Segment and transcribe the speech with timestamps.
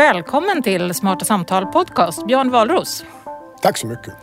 [0.00, 3.04] Välkommen till Smarta Samtal Podcast, Björn Wahlroos.
[3.62, 4.14] Tack så mycket.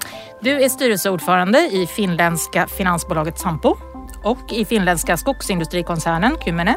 [0.41, 3.75] Du är styrelseordförande i finländska finansbolaget Sampo
[4.23, 6.75] och i finländska skogsindustrikoncernen Kymmene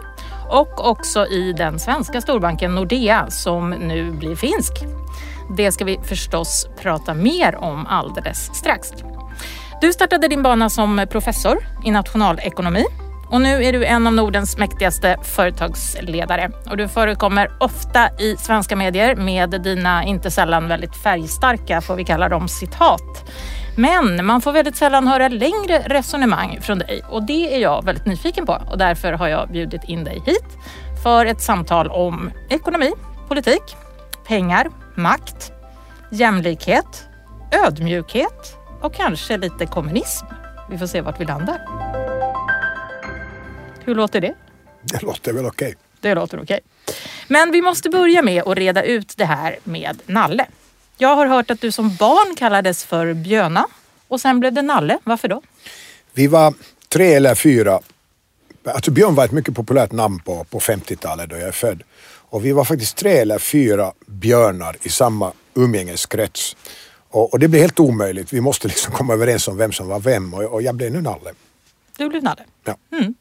[0.50, 4.72] och också i den svenska storbanken Nordea som nu blir finsk.
[5.56, 8.92] Det ska vi förstås prata mer om alldeles strax.
[9.80, 12.84] Du startade din bana som professor i nationalekonomi
[13.30, 18.76] och nu är du en av Nordens mäktigaste företagsledare och du förekommer ofta i svenska
[18.76, 23.30] medier med dina inte sällan väldigt färgstarka, får vi kalla dem, citat.
[23.76, 28.06] Men man får väldigt sällan höra längre resonemang från dig och det är jag väldigt
[28.06, 30.58] nyfiken på och därför har jag bjudit in dig hit
[31.02, 32.92] för ett samtal om ekonomi,
[33.28, 33.76] politik,
[34.26, 35.52] pengar, makt,
[36.10, 37.08] jämlikhet,
[37.66, 40.26] ödmjukhet och kanske lite kommunism.
[40.70, 42.09] Vi får se vart vi landar.
[43.84, 44.34] Hur låter det?
[44.82, 45.74] Det låter väl okej.
[46.00, 46.60] Det låter okej.
[47.28, 50.46] Men vi måste börja med att reda ut det här med Nalle.
[50.98, 53.66] Jag har hört att du som barn kallades för Bjöna
[54.08, 54.98] och sen blev det Nalle.
[55.04, 55.42] Varför då?
[56.12, 56.54] Vi var
[56.88, 57.80] tre eller fyra.
[58.64, 61.82] Alltså Björn var ett mycket populärt namn på, på 50-talet då jag är född.
[62.30, 66.56] Och vi var faktiskt tre eller fyra björnar i samma umgängeskrets.
[67.08, 68.32] Och, och det blev helt omöjligt.
[68.32, 71.00] Vi måste liksom komma överens om vem som var vem och, och jag blev nu
[71.00, 71.32] Nalle.
[71.96, 72.42] Du blev Nalle?
[72.64, 72.76] Ja.
[72.92, 73.14] Mm.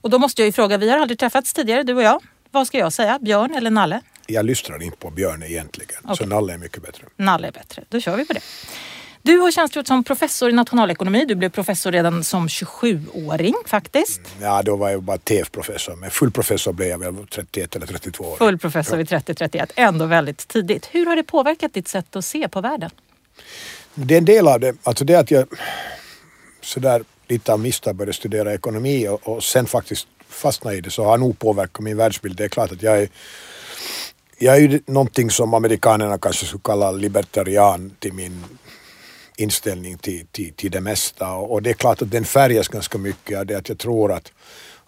[0.00, 2.22] Och då måste jag ju fråga, vi har aldrig träffats tidigare du och jag.
[2.50, 3.18] Vad ska jag säga?
[3.18, 4.00] Björn eller Nalle?
[4.26, 6.16] Jag lyssnar inte på Björn egentligen, okay.
[6.16, 7.04] så Nalle är mycket bättre.
[7.16, 8.40] Nalle är bättre, då kör vi på det.
[9.22, 11.24] Du har tjänstgjort som professor i nationalekonomi.
[11.24, 14.20] Du blev professor redan som 27-åring faktiskt.
[14.36, 17.86] Mm, ja, då var jag bara TF-professor, men full professor blev jag väl 31 eller
[17.86, 18.36] 32 år.
[18.36, 20.88] Full professor vid 30-31, ändå väldigt tidigt.
[20.92, 22.90] Hur har det påverkat ditt sätt att se på världen?
[23.94, 25.46] Det är en del av det, alltså det att jag
[26.60, 31.04] sådär lite av misstag började studera ekonomi och, och sen faktiskt fastnade i det så
[31.04, 32.36] har nog påverkat min världsbild.
[32.36, 33.08] Det är klart att jag är
[34.40, 38.44] jag är ju någonting som amerikanerna kanske skulle kalla libertarian till min
[39.36, 43.38] inställning till, till, till det mesta och det är klart att den färgas ganska mycket
[43.38, 44.32] av det att jag tror att,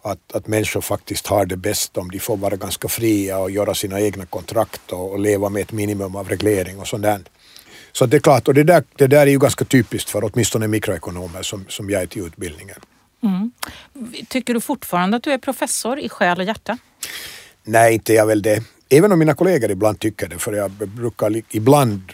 [0.02, 3.74] att, att människor faktiskt har det bäst om de får vara ganska fria och göra
[3.74, 7.20] sina egna kontrakt och, och leva med ett minimum av reglering och sånt där.
[7.92, 10.68] Så det är klart, och det där, det där är ju ganska typiskt för åtminstone
[10.68, 12.76] mikroekonomer som, som jag är till utbildningen.
[13.22, 13.52] Mm.
[14.28, 16.78] Tycker du fortfarande att du är professor i själ och hjärta?
[17.64, 18.62] Nej, inte jag väl det.
[18.88, 22.12] Även om mina kollegor ibland tycker det, för jag brukar ibland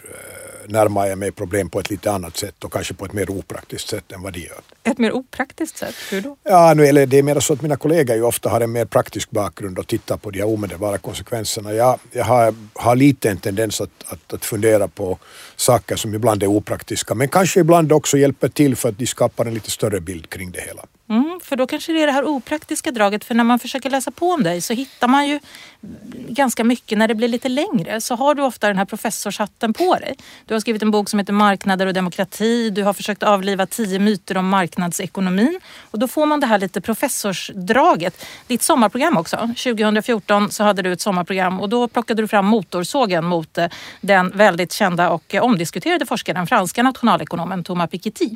[0.67, 3.31] eh, närma jag mig problem på ett lite annat sätt och kanske på ett mer
[3.31, 4.61] opraktiskt sätt än vad de gör.
[4.83, 5.95] Ett mer opraktiskt sätt?
[6.11, 6.37] Hur då?
[6.43, 8.85] Ja, nu, eller det är mer så att mina kollegor ju ofta har en mer
[8.85, 11.73] praktisk bakgrund och tittar på de här omedelbara konsekvenserna.
[11.73, 15.19] Jag, jag har, har lite en tendens att, att, att fundera på
[15.57, 19.47] saker som ibland är opraktiska men kanske ibland också hjälper till för att de skapar
[19.47, 20.83] en lite större bild kring det hela.
[21.09, 23.25] Mm, för då kanske det är det här opraktiska draget.
[23.25, 25.41] För när man försöker läsa på om dig så hittar man ju
[26.29, 28.01] ganska mycket när det blir lite längre.
[28.01, 30.17] Så har du ofta den här professorshatten på dig.
[30.45, 32.71] Du har skrivit en bok som heter Marknader och demokrati.
[32.71, 35.61] Du har försökt avliva tio myter om marknadsekonomin.
[35.91, 38.27] Och då får man det här lite professorsdraget.
[38.47, 39.37] Ditt sommarprogram också.
[39.37, 43.67] 2014 så hade du ett sommarprogram och då plockade du fram motorsågen mot eh,
[44.01, 48.31] den väldigt kända och eh, omdiskuterade forskaren, franska nationalekonomen Thomas Piketty.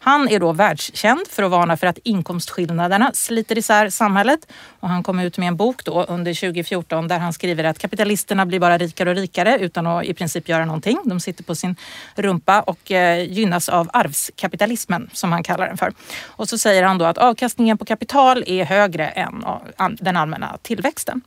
[0.00, 4.52] Han är då världskänd för att varna för att inkomstskillnaderna sliter isär samhället.
[4.80, 8.46] Och han kom ut med en bok då under 2014 där han skriver att kapitalisterna
[8.46, 10.98] blir bara rikare och rikare utan att i princip göra någonting.
[11.04, 11.76] De sitter på sin
[12.14, 15.92] rumpa och eh, gynnas av arvskapitalismen som han kallar den för.
[16.24, 19.44] Och så säger han då att avkastningen på kapital är högre än
[19.78, 21.20] eh, den allmänna tillväxten.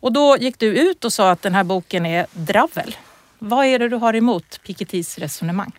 [0.00, 2.96] Och då gick du ut och sa att den här boken är dravel.
[3.38, 5.72] Vad är det du har emot Pikettys resonemang?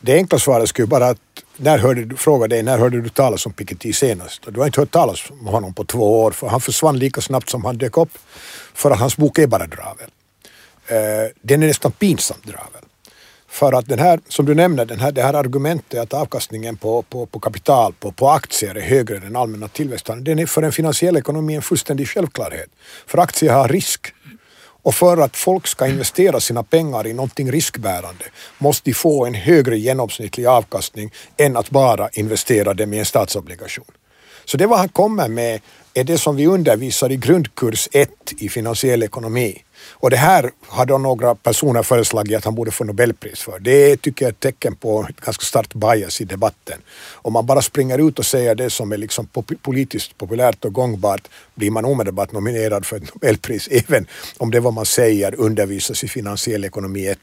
[0.00, 3.46] Det enkla svaret skulle vara att när hörde du, fråga dig, när hörde du talas
[3.46, 4.42] om Piketty senast?
[4.48, 7.50] Du har inte hört talas om honom på två år för han försvann lika snabbt
[7.50, 8.18] som han dök upp.
[8.74, 10.10] För att hans bok är bara dravel.
[10.86, 10.96] Eh,
[11.42, 12.82] den är nästan pinsamt dravel.
[13.48, 17.02] För att den här, som du nämner, den här, det här argumentet att avkastningen på,
[17.02, 20.62] på, på kapital, på, på aktier är högre än den allmänna tillväxten, den är för
[20.62, 22.68] en finansiell ekonomi en fullständig självklarhet.
[23.06, 24.14] För aktier har risk
[24.86, 28.24] och för att folk ska investera sina pengar i någonting riskbärande
[28.58, 33.90] måste de få en högre genomsnittlig avkastning än att bara investera dem i en statsobligation.
[34.44, 35.60] Så det vad han kommer med
[35.94, 39.62] är det som vi undervisar i grundkurs 1 i finansiell ekonomi.
[39.92, 43.58] Och det här har då några personer föreslagit att han borde få Nobelpris för.
[43.58, 46.78] Det tycker jag är ett tecken på ett ganska starkt bias i debatten.
[47.12, 49.28] Om man bara springer ut och säger det som är liksom
[49.62, 54.06] politiskt populärt och gångbart blir man omedelbart nominerad för ett Nobelpris även
[54.38, 57.18] om det vad man säger undervisas i finansiell ekonomi 1.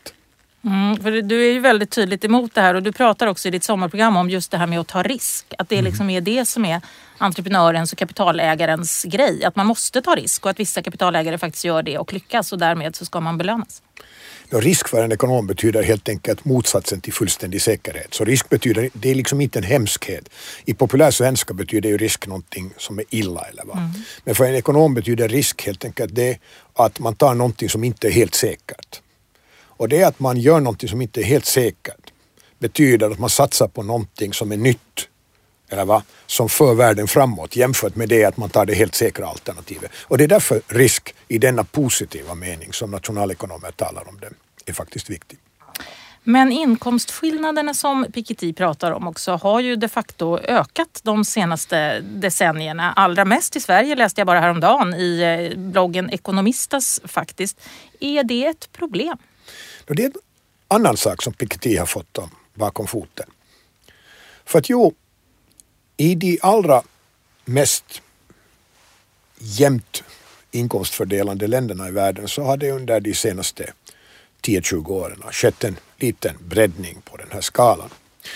[0.65, 3.51] Mm, för du är ju väldigt tydligt emot det här och du pratar också i
[3.51, 5.53] ditt sommarprogram om just det här med att ta risk.
[5.57, 5.85] Att det mm.
[5.85, 6.81] liksom är det som är
[7.17, 9.43] entreprenörens och kapitalägarens grej.
[9.43, 12.59] Att man måste ta risk och att vissa kapitalägare faktiskt gör det och lyckas och
[12.59, 13.81] därmed så ska man belönas.
[14.49, 18.13] Ja, risk för en ekonom betyder helt enkelt motsatsen till fullständig säkerhet.
[18.13, 20.29] Så risk betyder, det är liksom inte en hemskhet.
[20.65, 23.41] I populär svenska betyder ju risk någonting som är illa.
[23.41, 23.77] Eller vad.
[23.77, 23.91] Mm.
[24.23, 26.37] Men för en ekonom betyder risk helt enkelt det
[26.73, 29.02] att man tar någonting som inte är helt säkert.
[29.83, 32.13] Och det är att man gör någonting som inte är helt säkert
[32.59, 35.09] betyder att man satsar på någonting som är nytt
[35.69, 39.27] eller va, som för världen framåt jämfört med det att man tar det helt säkra
[39.27, 39.91] alternativet.
[39.95, 44.29] Och det är därför risk i denna positiva mening som nationalekonomer talar om det
[44.65, 45.39] är faktiskt viktig.
[46.23, 52.93] Men inkomstskillnaderna som Piketty pratar om också har ju de facto ökat de senaste decennierna.
[52.93, 57.61] Allra mest i Sverige läste jag bara häromdagen i eh, bloggen Ekonomistas faktiskt.
[57.99, 59.17] Är det ett problem?
[59.87, 60.13] Det är en
[60.67, 62.19] annan sak som Piketty har fått
[62.53, 63.29] bakom foten.
[64.45, 64.93] För att jo,
[65.97, 66.83] i de allra
[67.45, 68.01] mest
[69.37, 70.03] jämnt
[70.51, 73.73] inkomstfördelande länderna i världen så har det under de senaste
[74.41, 77.89] 10-20 åren skett en liten breddning på den här skalan.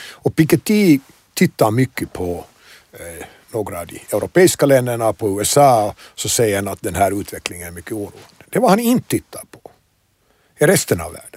[0.09, 0.99] Och Piketty
[1.33, 2.45] tittar mycket på
[2.91, 7.67] eh, några av de europeiska länderna, på USA, så säger han att den här utvecklingen
[7.67, 8.19] är mycket oroande.
[8.49, 9.71] Det var han inte tittar på
[10.59, 11.36] i resten av världen.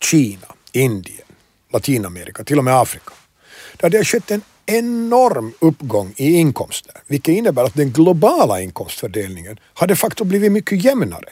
[0.00, 1.26] Kina, Indien,
[1.72, 3.12] Latinamerika, till och med Afrika.
[3.76, 9.58] Där det har skett en enorm uppgång i inkomster, vilket innebär att den globala inkomstfördelningen
[9.74, 11.28] har de facto blivit mycket jämnare.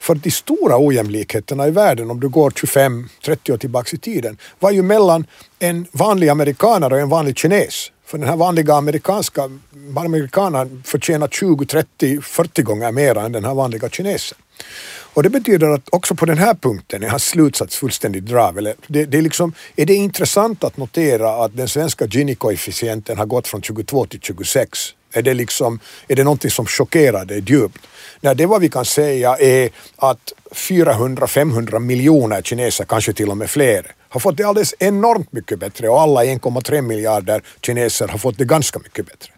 [0.00, 4.70] För de stora ojämlikheterna i världen, om du går 25-30 år tillbaka i tiden, var
[4.70, 5.26] ju mellan
[5.58, 7.92] en vanlig amerikanare och en vanlig kines.
[8.06, 9.50] För den här vanliga amerikanska
[9.96, 14.38] amerikanen förtjänar 20, 30, 40 gånger mer än den här vanliga kinesen.
[15.16, 18.58] Och det betyder att också på den här punkten är hans slutsats fullständigt drav.
[18.58, 23.26] Eller det, det är, liksom, är det intressant att notera att den svenska Gini-koefficienten har
[23.26, 24.78] gått från 22 till 26?
[25.12, 27.78] Är det, liksom, är det någonting som chockerar dig djupt?
[28.20, 33.50] Nej, det vad vi kan säga är att 400-500 miljoner kineser, kanske till och med
[33.50, 38.38] fler, har fått det alldeles enormt mycket bättre och alla 1,3 miljarder kineser har fått
[38.38, 39.35] det ganska mycket bättre.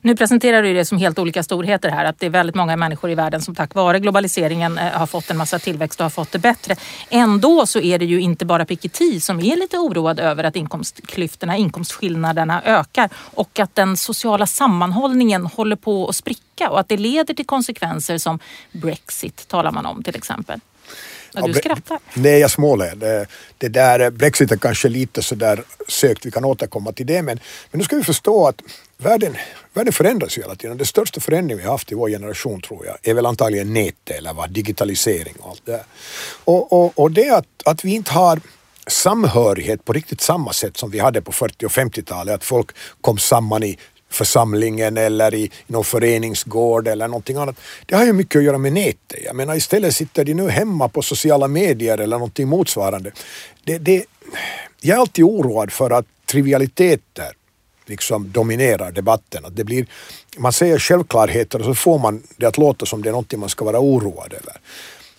[0.00, 3.10] Nu presenterar du det som helt olika storheter här, att det är väldigt många människor
[3.10, 6.32] i världen som tack vare globaliseringen eh, har fått en massa tillväxt och har fått
[6.32, 6.76] det bättre.
[7.10, 11.56] Ändå så är det ju inte bara Piketty som är lite oroad över att inkomstklyftorna,
[11.56, 17.34] inkomstskillnaderna ökar och att den sociala sammanhållningen håller på att spricka och att det leder
[17.34, 18.38] till konsekvenser som
[18.72, 20.60] Brexit talar man om till exempel.
[21.32, 21.98] Ja, du skrattar.
[22.14, 22.94] Nej, jag småler.
[22.96, 23.26] Det,
[23.58, 27.40] det där Brexit är kanske lite sådär sökt, vi kan återkomma till det, men,
[27.70, 28.62] men nu ska vi förstå att
[29.02, 29.36] världen,
[29.74, 30.76] världen förändras ju hela tiden.
[30.76, 34.16] Den största förändringen vi har haft i vår generation tror jag är väl antagligen nätet
[34.16, 35.84] eller vad, digitalisering och allt det där.
[36.44, 38.40] Och, och, och det att, att vi inte har
[38.86, 42.70] samhörighet på riktigt samma sätt som vi hade på 40 och 50-talet, att folk
[43.00, 43.78] kom samman i
[44.10, 47.56] församlingen eller i någon föreningsgård eller någonting annat.
[47.86, 49.18] Det har ju mycket att göra med nätet.
[49.24, 53.12] Jag menar istället sitter de nu hemma på sociala medier eller någonting motsvarande.
[53.64, 54.04] Det, det,
[54.80, 57.32] jag är alltid oroad för att trivialiteter
[57.90, 59.44] liksom dominerar debatten.
[59.44, 59.86] Att det blir,
[60.38, 63.48] man säger självklarheter och så får man det att låta som det är någonting man
[63.48, 64.56] ska vara oroad över.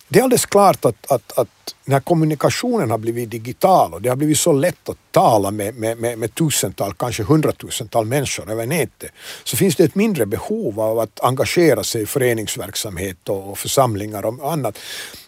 [0.08, 1.48] Det är alldeles klart att, att, att
[1.86, 5.98] när kommunikationen har blivit digital och det har blivit så lätt att tala med, med,
[5.98, 9.12] med, med tusental, kanske hundratusental människor över nätet,
[9.44, 14.26] så finns det ett mindre behov av att engagera sig i föreningsverksamhet och, och församlingar
[14.26, 14.78] och annat.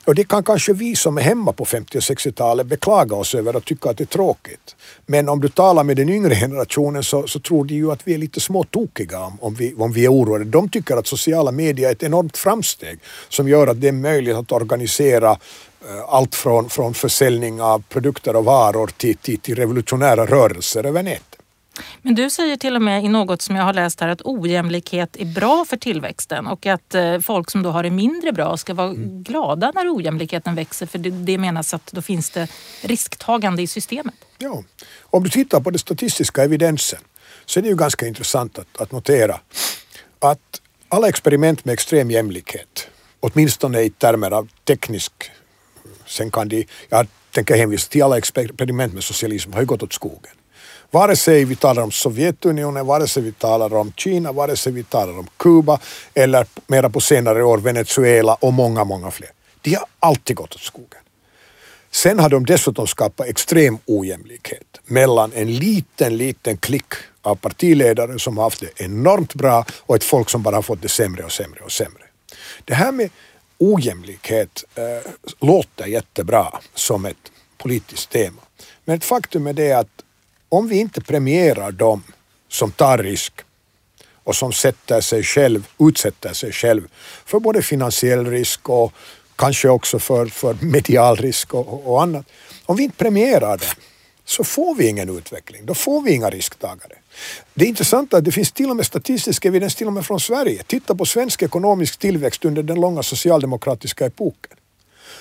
[0.06, 3.56] Och det kan kanske vi som är hemma på 50 och 60-talet beklaga oss över
[3.56, 4.76] och tycka att det är tråkigt.
[5.06, 8.14] Men om du talar med den yngre generationen så, så tror de ju att vi
[8.14, 10.46] är lite småtokiga om, om, vi, om vi är oroade.
[10.46, 13.00] De tycker att sociala medier är ett enormt framsteg
[13.30, 15.38] som gör att det är möjligt att organisera
[16.08, 21.40] allt från, från försäljning av produkter och varor till, till, till revolutionära rörelser över nätet.
[22.02, 25.16] Men du säger till och med i något som jag har läst här att ojämlikhet
[25.20, 28.74] är bra för tillväxten och att eh, folk som då har det mindre bra ska
[28.74, 29.24] vara mm.
[29.24, 32.48] glada när ojämlikheten växer för det, det menas att då finns det
[32.82, 34.16] risktagande i systemet.
[34.38, 34.64] Ja,
[35.02, 37.00] om du tittar på den statistiska evidensen
[37.46, 39.40] så är det ju ganska intressant att, att notera
[40.20, 42.88] att alla experiment med extrem jämlikhet,
[43.20, 45.32] åtminstone i termer av teknisk,
[46.06, 49.94] sen kan de, jag tänker hänvisa till alla experiment med socialism, har ju gått åt
[49.94, 50.32] skogen.
[50.92, 54.84] Vare sig vi talar om Sovjetunionen, vare sig vi talar om Kina, vare sig vi
[54.84, 55.80] talar om Kuba
[56.14, 59.30] eller mera på senare år Venezuela och många, många fler.
[59.62, 61.00] De har alltid gått åt skogen.
[61.92, 68.38] Sen har de dessutom skapat extrem ojämlikhet mellan en liten, liten klick av partiledare som
[68.38, 71.32] har haft det enormt bra och ett folk som bara har fått det sämre och
[71.32, 72.04] sämre och sämre.
[72.66, 73.10] Det här med
[73.58, 78.42] ojämlikhet eh, låter jättebra som ett politiskt tema.
[78.86, 80.04] Men ett faktum är det att
[80.50, 82.04] om vi inte premierar dem
[82.48, 83.34] som tar risk
[84.24, 86.88] och som sätter sig själv, utsätter sig själv
[87.26, 88.94] för både finansiell risk och
[89.36, 92.26] kanske också för, för medial risk och, och annat.
[92.66, 93.76] Om vi inte premierar det
[94.34, 96.96] så får vi ingen utveckling, då får vi inga risktagare.
[97.54, 100.20] Det är intressant att det finns till och med statistisk evidens till och med från
[100.20, 100.64] Sverige.
[100.68, 104.58] Titta på svensk ekonomisk tillväxt under den långa socialdemokratiska epoken.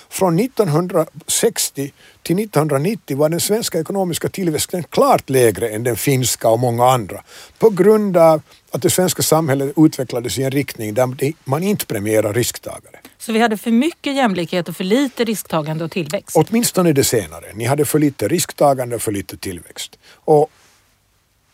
[0.09, 1.93] Från 1960
[2.23, 7.23] till 1990 var den svenska ekonomiska tillväxten klart lägre än den finska och många andra
[7.59, 8.41] på grund av
[8.71, 12.99] att det svenska samhället utvecklades i en riktning där man inte premierar risktagare.
[13.25, 16.37] Så vi hade för mycket jämlikhet och för lite risktagande och tillväxt?
[16.37, 17.45] Åtminstone det senare.
[17.53, 19.99] Ni hade för lite risktagande och för lite tillväxt.
[20.15, 20.49] Och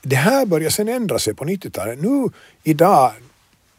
[0.02, 2.02] det här började sen ändra sig på 90-talet.
[2.02, 2.30] Nu
[2.64, 3.14] idag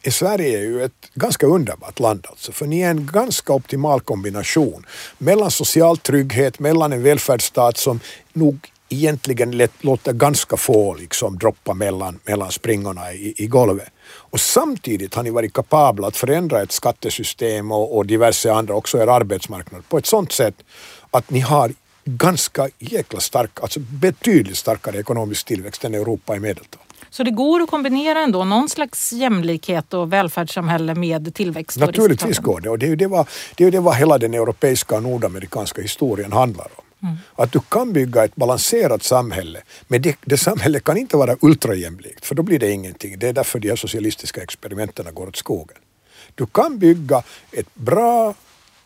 [0.03, 4.85] är Sverige ju ett ganska underbart land alltså, för ni är en ganska optimal kombination
[5.17, 7.99] mellan social trygghet, mellan en välfärdsstat som
[8.33, 13.89] nog egentligen låter ganska få liksom droppa mellan, mellan springorna i, i golvet.
[14.07, 18.97] Och samtidigt har ni varit kapabla att förändra ett skattesystem och, och diverse andra, också
[18.97, 20.55] er arbetsmarknad, på ett sådant sätt
[21.11, 21.73] att ni har
[22.05, 26.81] ganska jäkla stark, alltså betydligt starkare ekonomisk tillväxt än Europa i medeltal.
[27.09, 31.77] Så det går att kombinera ändå någon slags jämlikhet och välfärdssamhälle med tillväxt?
[31.77, 34.33] Naturligtvis går det och det är ju det vad, det är det vad hela den
[34.33, 36.83] europeiska och nordamerikanska historien handlar om.
[37.03, 37.17] Mm.
[37.35, 42.25] Att du kan bygga ett balanserat samhälle, men det, det samhället kan inte vara ultrajämlikt
[42.25, 43.19] för då blir det ingenting.
[43.19, 45.77] Det är därför de här socialistiska experimenten går åt skogen.
[46.35, 48.33] Du kan bygga ett bra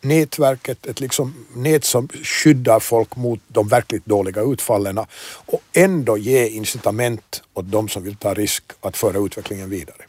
[0.00, 4.98] nätverket, ett liksom nät som skyddar folk mot de verkligt dåliga utfallen
[5.46, 10.05] och ändå ge incitament åt de som vill ta risk att föra utvecklingen vidare.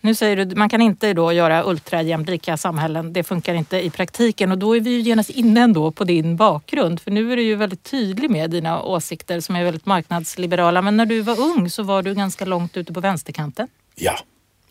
[0.00, 3.12] Nu säger du man kan inte då göra ultrajämlika samhällen.
[3.12, 6.36] Det funkar inte i praktiken och då är vi ju genast inne ändå på din
[6.36, 7.00] bakgrund.
[7.00, 10.82] För nu är du ju väldigt tydlig med dina åsikter som är väldigt marknadsliberala.
[10.82, 13.68] Men när du var ung så var du ganska långt ute på vänsterkanten.
[13.94, 14.18] Ja,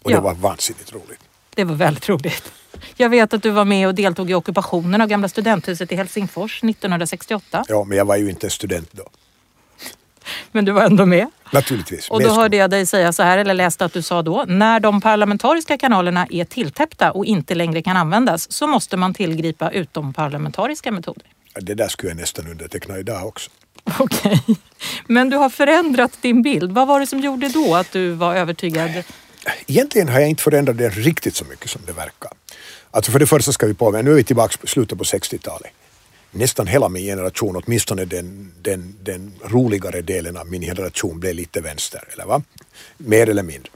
[0.03, 0.21] och det ja.
[0.21, 1.19] var vansinnigt roligt.
[1.55, 2.51] Det var väldigt roligt.
[2.95, 6.63] Jag vet att du var med och deltog i ockupationen av gamla studenthuset i Helsingfors
[6.63, 7.65] 1968.
[7.67, 9.03] Ja, men jag var ju inte student då.
[10.51, 11.27] Men du var ändå med.
[11.51, 12.09] Naturligtvis.
[12.09, 14.79] Och då hörde jag dig säga så här, eller läste att du sa då, när
[14.79, 20.91] de parlamentariska kanalerna är tilltäppta och inte längre kan användas så måste man tillgripa utomparlamentariska
[20.91, 21.23] metoder.
[21.55, 23.49] Det där skulle jag nästan underteckna idag också.
[23.99, 24.41] Okej.
[24.47, 24.55] Okay.
[25.07, 26.71] Men du har förändrat din bild.
[26.71, 29.03] Vad var det som gjorde då att du var övertygad?
[29.67, 32.31] Egentligen har jag inte förändrat den riktigt så mycket som det verkar.
[32.91, 35.71] Alltså för det första ska vi på, nu är vi tillbaka på slutet på 60-talet.
[36.31, 41.61] Nästan hela min generation, åtminstone den, den, den roligare delen av min generation blev lite
[41.61, 42.41] vänster, eller va?
[42.97, 43.71] Mer eller mindre.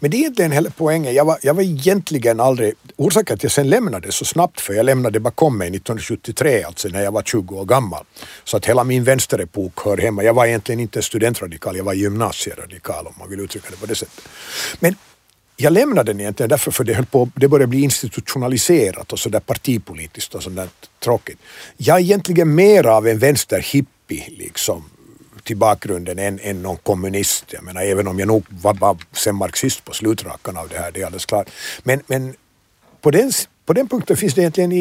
[0.00, 1.14] Men det är egentligen hela poängen.
[1.14, 2.74] Jag var, jag var egentligen aldrig...
[2.96, 7.02] Orsaken att jag sen lämnade så snabbt, för jag lämnade bakom mig 1973, alltså när
[7.02, 8.04] jag var 20 år gammal.
[8.44, 10.24] Så att hela min vänsterepok hör hemma.
[10.24, 13.94] Jag var egentligen inte studentradikal, jag var gymnasieradikal om man vill uttrycka det på det
[13.94, 14.24] sättet.
[14.80, 14.96] Men
[15.60, 19.40] jag lämnade den egentligen därför för det, höll på, det började bli institutionaliserat och sådär
[19.40, 20.68] partipolitiskt och sådär
[21.04, 21.38] tråkigt.
[21.76, 24.84] Jag är egentligen mer av en vänsterhippie liksom
[25.42, 27.44] till bakgrunden än, än någon kommunist.
[27.48, 30.90] Jag menar även om jag nog var var sen marxist på slutrakan av det här,
[30.90, 31.50] det är alldeles klart.
[31.82, 32.34] Men, men
[33.00, 33.32] på den
[33.66, 34.72] på den punkten finns det egentligen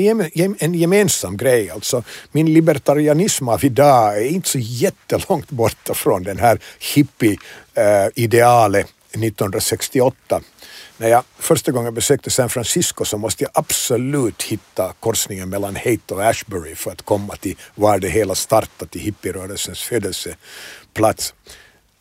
[0.59, 1.69] en gemensam grej.
[1.69, 8.91] Alltså, min libertarianism av idag är inte så jättelångt borta från den här hippie-idealet eh,
[9.23, 10.41] 1968
[10.97, 16.11] när jag första gången besökte San Francisco så måste jag absolut hitta korsningen mellan Haight
[16.11, 21.33] och Ashbury för att komma till var det hela startade, till hippierörelsens födelseplats.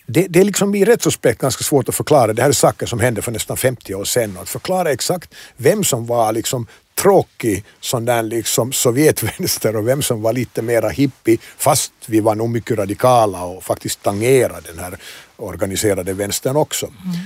[0.06, 2.32] Det, det är liksom i retrospekt ganska svårt att förklara.
[2.32, 4.38] Det här är saker som hände för nästan 50 år sedan.
[4.42, 10.22] Att förklara exakt vem som var liksom tråkig sån där liksom Sovjetvänster och vem som
[10.22, 14.98] var lite mera hippie fast vi var nog mycket radikala och faktiskt tangerade den här
[15.36, 16.86] organiserade vänstern också.
[16.86, 17.16] Mm.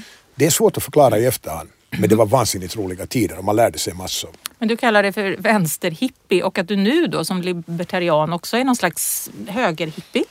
[0.41, 1.69] Det är svårt att förklara i efterhand.
[1.91, 4.31] Men det var vansinnigt roliga tider och man lärde sig massor.
[4.59, 8.65] Men du kallar det för vänsterhippie och att du nu då som libertarian också är
[8.65, 10.25] någon slags högerhippie?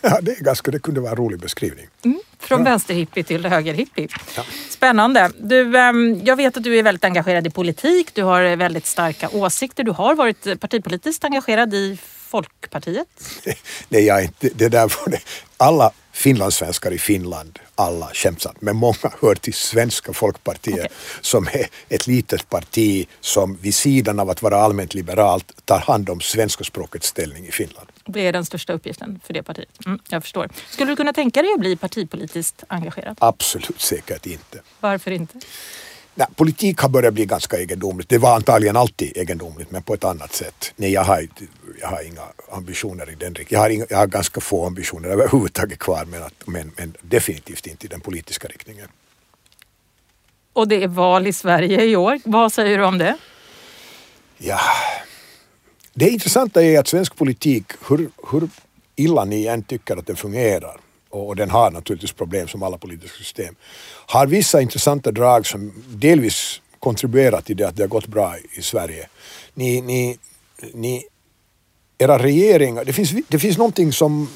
[0.00, 1.86] Ja, det, är ganska, det kunde vara en rolig beskrivning.
[2.04, 2.64] Mm, från ja.
[2.64, 4.08] vänsterhippie till högerhippie.
[4.36, 4.44] Ja.
[4.68, 5.30] Spännande.
[5.40, 8.14] Du, ehm, jag vet att du är väldigt engagerad i politik.
[8.14, 9.84] Du har väldigt starka åsikter.
[9.84, 13.08] Du har varit partipolitiskt engagerad i Folkpartiet?
[13.88, 14.48] Nej, jag är inte.
[14.54, 15.20] Det där var det.
[15.56, 20.88] Alla finlandssvenskar i Finland, alla skämtsamt, men många hör till Svenska folkpartiet okay.
[21.20, 26.10] som är ett litet parti som vid sidan av att vara allmänt liberalt tar hand
[26.10, 27.88] om svenska språkets ställning i Finland.
[28.04, 29.86] Det är den största uppgiften för det partiet.
[29.86, 30.48] Mm, jag förstår.
[30.70, 33.16] Skulle du kunna tänka dig att bli partipolitiskt engagerad?
[33.20, 34.60] Absolut säkert inte.
[34.80, 35.38] Varför inte?
[36.18, 38.08] Nej, politik har börjat bli ganska egendomligt.
[38.08, 40.72] Det var antagligen alltid egendomligt men på ett annat sätt.
[40.76, 41.28] Nej, jag, har,
[41.80, 43.46] jag har inga ambitioner i den riktningen.
[43.48, 47.66] Jag, har inga, jag har ganska få ambitioner överhuvudtaget kvar men, att, men, men definitivt
[47.66, 48.88] inte i den politiska riktningen.
[50.52, 52.20] Och det är val i Sverige i år.
[52.24, 53.16] Vad säger du om det?
[54.38, 54.60] Ja,
[55.94, 58.48] det intressanta är att svensk politik, hur, hur
[58.96, 63.18] illa ni än tycker att den fungerar, och den har naturligtvis problem som alla politiska
[63.18, 63.54] system,
[64.06, 68.62] har vissa intressanta drag som delvis kontribuerat till det att det har gått bra i
[68.62, 69.08] Sverige.
[69.54, 70.18] Ni, ni,
[70.74, 71.04] ni,
[71.98, 74.28] era regeringar, det finns, det finns någonting som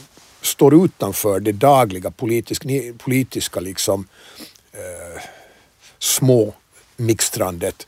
[0.43, 4.09] står utanför det dagliga politiska, politiska liksom,
[4.73, 5.23] eh,
[5.99, 6.55] små
[6.97, 7.87] mixtrandet.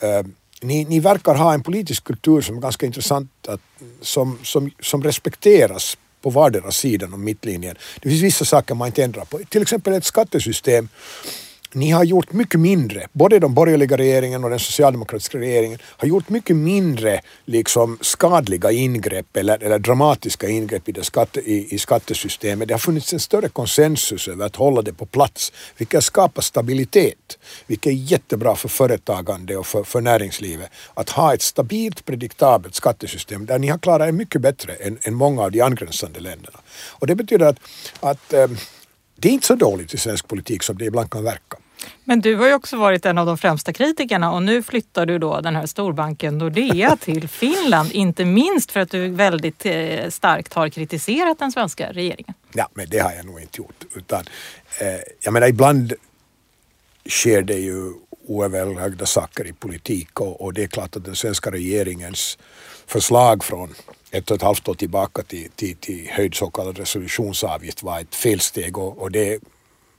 [0.00, 0.26] Eh,
[0.60, 3.60] ni, ni verkar ha en politisk kultur som är ganska intressant, att,
[4.00, 7.76] som, som, som respekteras på vardera sidan om mittlinjen.
[8.00, 9.38] Det finns vissa saker man inte ändrar på.
[9.48, 10.88] Till exempel ett skattesystem
[11.76, 16.28] ni har gjort mycket mindre, både den borgerliga regeringen och den socialdemokratiska regeringen har gjort
[16.28, 22.68] mycket mindre liksom skadliga ingrepp eller, eller dramatiska ingrepp i, det skatte, i, i skattesystemet.
[22.68, 27.38] Det har funnits en större konsensus över att hålla det på plats, vilket skapar stabilitet,
[27.66, 30.70] vilket är jättebra för företagande och för, för näringslivet.
[30.94, 35.14] Att ha ett stabilt, prediktabelt skattesystem där ni har klarat er mycket bättre än, än
[35.14, 36.58] många av de angränsande länderna.
[36.90, 37.58] Och det betyder att,
[38.00, 38.56] att ehm,
[39.16, 41.56] det är inte så dåligt i svensk politik som det ibland kan verka.
[42.04, 45.18] Men du har ju också varit en av de främsta kritikerna och nu flyttar du
[45.18, 47.92] då den här storbanken Nordea till Finland.
[47.92, 52.34] Inte minst för att du väldigt eh, starkt har kritiserat den svenska regeringen.
[52.52, 53.84] Ja, men det har jag nog inte gjort.
[53.94, 54.24] Utan,
[54.80, 55.92] eh, jag menar, ibland
[57.08, 57.92] sker det ju
[58.26, 62.38] oöverlagda saker i politik och, och, det är klart att den svenska regeringens
[62.86, 63.74] förslag från
[64.10, 68.14] ett och ett halvt år tillbaka till, till, till höjd så kallad resolutionsavgift var ett
[68.14, 69.40] felsteg och, och det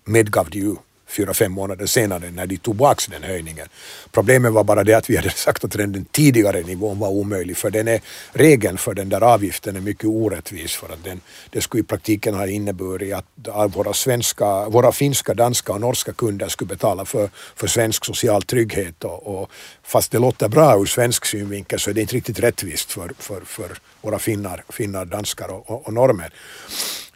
[0.06, 0.76] medgav det ju
[1.08, 3.68] fyra, fem månader senare när de tog tillbaka den höjningen.
[4.12, 7.70] Problemet var bara det att vi hade sagt att den tidigare nivån var omöjlig för
[7.70, 11.82] den är, regeln för den där avgiften är mycket orättvis för att den, det skulle
[11.82, 17.06] i praktiken ha inneburit att våra svenska, våra finska, danska och norska kunder skulle betala
[17.06, 19.52] för, för svensk social trygghet och, och
[19.84, 23.42] fast det låter bra ur svensk synvinkel så är det inte riktigt rättvist för, för,
[23.42, 26.30] för våra finnar, finnar danskar och, och, och norrmän.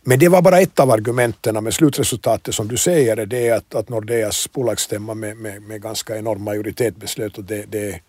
[0.04, 3.76] Men det var bara ett av argumenten, men slutresultatet som du säger är det att,
[3.76, 8.00] att Nordeas bolagsstämma med, med, med ganska enorm majoritet beslöt att det, det,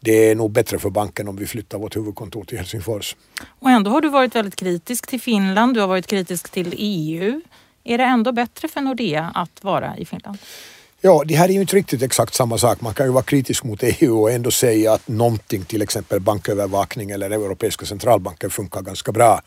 [0.00, 3.16] det är nog bättre för banken om vi flyttar vårt huvudkontor till Helsingfors.
[3.60, 7.40] Och ändå har du varit väldigt kritisk till Finland, du har varit kritisk till EU.
[7.84, 10.38] Är det ändå bättre för Nordea att vara i Finland?
[11.00, 12.80] Ja, det här är ju inte riktigt exakt samma sak.
[12.80, 17.10] Man kan ju vara kritisk mot EU och ändå säga att någonting, till exempel bankövervakning
[17.10, 19.42] eller Europeiska centralbanken funkar ganska bra.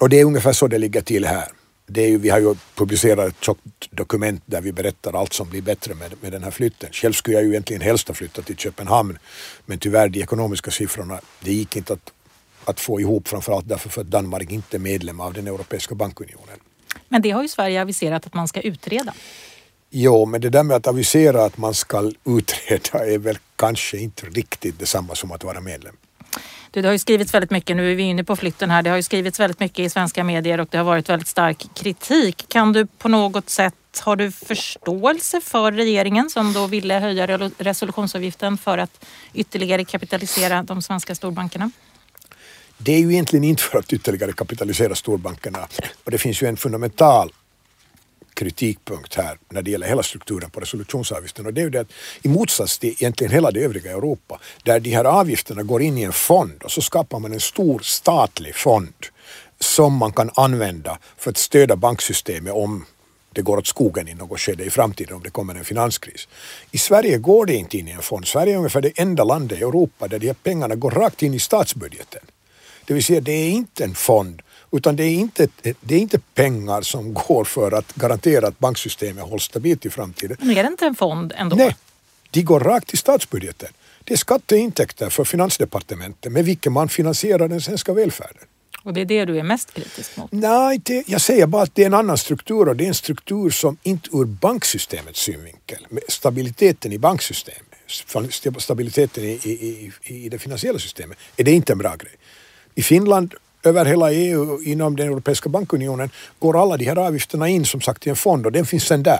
[0.00, 1.48] Och det är ungefär så det ligger till här.
[1.86, 5.50] Det är ju, vi har ju publicerat ett tjockt dokument där vi berättar allt som
[5.50, 6.88] blir bättre med, med den här flytten.
[6.92, 9.18] Själv skulle jag ju egentligen helst ha flyttat till Köpenhamn
[9.66, 12.12] men tyvärr de ekonomiska siffrorna, det gick inte att,
[12.64, 16.58] att få ihop framförallt därför för att Danmark inte är medlem av den Europeiska bankunionen.
[17.08, 19.14] Men det har ju Sverige aviserat att man ska utreda.
[19.90, 24.26] Jo, men det där med att avisera att man ska utreda är väl kanske inte
[24.26, 25.96] riktigt detsamma som att vara medlem.
[26.76, 28.90] Du, det har ju skrivits väldigt mycket, nu är vi inne på flytten här, det
[28.90, 32.44] har ju skrivits väldigt mycket i svenska medier och det har varit väldigt stark kritik.
[32.48, 37.26] Kan du på något sätt, har du förståelse för regeringen som då ville höja
[37.58, 41.70] resolutionsavgiften för att ytterligare kapitalisera de svenska storbankerna?
[42.78, 45.68] Det är ju egentligen inte för att ytterligare kapitalisera storbankerna
[46.04, 47.32] och det finns ju en fundamental
[48.36, 51.92] kritikpunkt här när det gäller hela strukturen på resolutionsavgiften och det är ju det att
[52.22, 56.02] i motsats till egentligen hela det övriga Europa där de här avgifterna går in i
[56.02, 59.06] en fond och så skapar man en stor statlig fond
[59.60, 62.84] som man kan använda för att stödja banksystemet om
[63.32, 66.28] det går åt skogen i något skede i framtiden om det kommer en finanskris.
[66.70, 68.26] I Sverige går det inte in i en fond.
[68.26, 71.34] Sverige är ungefär det enda landet i Europa där de här pengarna går rakt in
[71.34, 72.22] i statsbudgeten.
[72.84, 74.42] Det vill säga det är inte en fond
[74.76, 75.48] utan det är, inte,
[75.80, 80.36] det är inte pengar som går för att garantera att banksystemet hålls stabilt i framtiden.
[80.40, 81.56] Men är det inte en fond ändå?
[81.56, 81.76] Nej,
[82.30, 83.68] de går rakt till statsbudgeten.
[84.04, 88.42] Det är skatteintäkter för finansdepartementet med vilka man finansierar den svenska välfärden.
[88.82, 90.32] Och det är det du är mest kritisk mot?
[90.32, 92.94] Nej, det, jag säger bara att det är en annan struktur och det är en
[92.94, 97.62] struktur som inte ur banksystemets synvinkel, med stabiliteten i banksystemet,
[98.58, 102.12] stabiliteten i, i, i, i det finansiella systemet, är det inte en bra grej.
[102.74, 103.34] I Finland
[103.66, 108.06] över hela EU inom den Europeiska bankunionen går alla de här avgifterna in som sagt
[108.06, 109.18] i en fond och den finns sen där.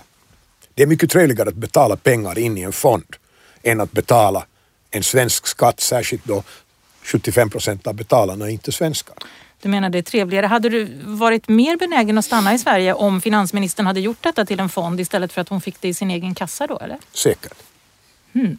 [0.75, 3.17] Det är mycket trevligare att betala pengar in i en fond
[3.63, 4.47] än att betala
[4.91, 6.43] en svensk skatt, särskilt då
[7.03, 9.17] 75 procent av betalarna är inte svenskar.
[9.63, 10.47] Du menar det är trevligare.
[10.47, 14.61] Hade du varit mer benägen att stanna i Sverige om finansministern hade gjort detta till
[14.61, 16.99] en fond istället för att hon fick det i sin egen kassa då eller?
[17.13, 17.55] Säkert.
[18.33, 18.59] Hmm.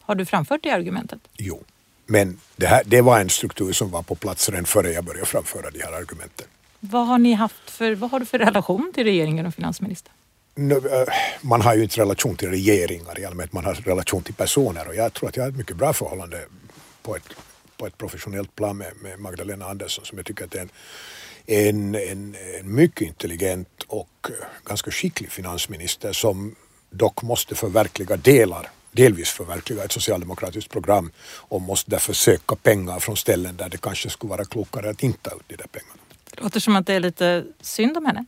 [0.00, 1.20] Har du framfört det argumentet?
[1.36, 1.64] Jo.
[2.10, 5.26] Men det, här, det var en struktur som var på plats redan före jag började
[5.26, 6.46] framföra de här argumenten.
[6.80, 10.12] Vad har ni haft för, vad har du för relation till regeringen och finansministern?
[10.56, 14.88] Eh, man har ju inte relation till regeringar i allmänhet, man har relation till personer
[14.88, 16.44] och jag tror att jag har ett mycket bra förhållande
[17.02, 17.34] på ett,
[17.76, 20.70] på ett professionellt plan med, med Magdalena Andersson som jag tycker att är en,
[21.46, 24.30] en, en, en mycket intelligent och
[24.64, 26.54] ganska skicklig finansminister som
[26.90, 31.10] dock måste förverkliga delar delvis förverkliga ett socialdemokratiskt program
[31.50, 35.30] och måste därför söka pengar från ställen där det kanske skulle vara klokare att inte
[35.30, 36.02] ta ut de där pengarna.
[36.30, 38.24] Det låter som att det är lite synd om henne.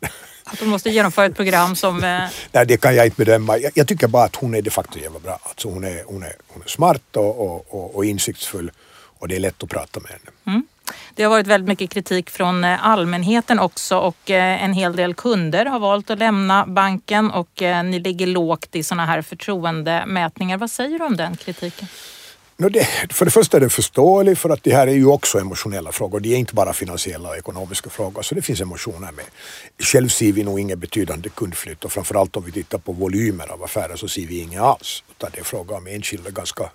[0.44, 1.96] Att hon måste genomföra ett program som...
[1.96, 2.28] Eh...
[2.52, 3.58] Nej, det kan jag inte bedöma.
[3.58, 5.38] Jag, jag, tycker bara att hon är de facto jävla bra.
[5.42, 8.70] Alltså hon, är, hon, är, hon är smart och, och, och, och insiktsfull
[9.20, 10.30] och det är lätt att prata med henne.
[10.46, 10.66] Mm.
[11.14, 15.14] Det har varit väldigt mycket kritik från eh, allmänheten också och eh, en hel del
[15.14, 20.58] kunder har valt att lämna banken och eh, ni ligger lågt i sådana här förtroendemätningar.
[20.58, 21.88] Vad säger du om den kritiken?
[23.10, 26.20] För det första är det förståeligt för att det här är ju också emotionella frågor.
[26.20, 29.24] Det är inte bara finansiella och ekonomiska frågor så det finns emotioner med.
[29.78, 33.64] Själv ser vi nog ingen betydande kundflytt och framförallt om vi tittar på volymer av
[33.64, 35.02] affärer så ser vi inget alls.
[35.10, 36.70] Utan det är fråga om enskilda ganska,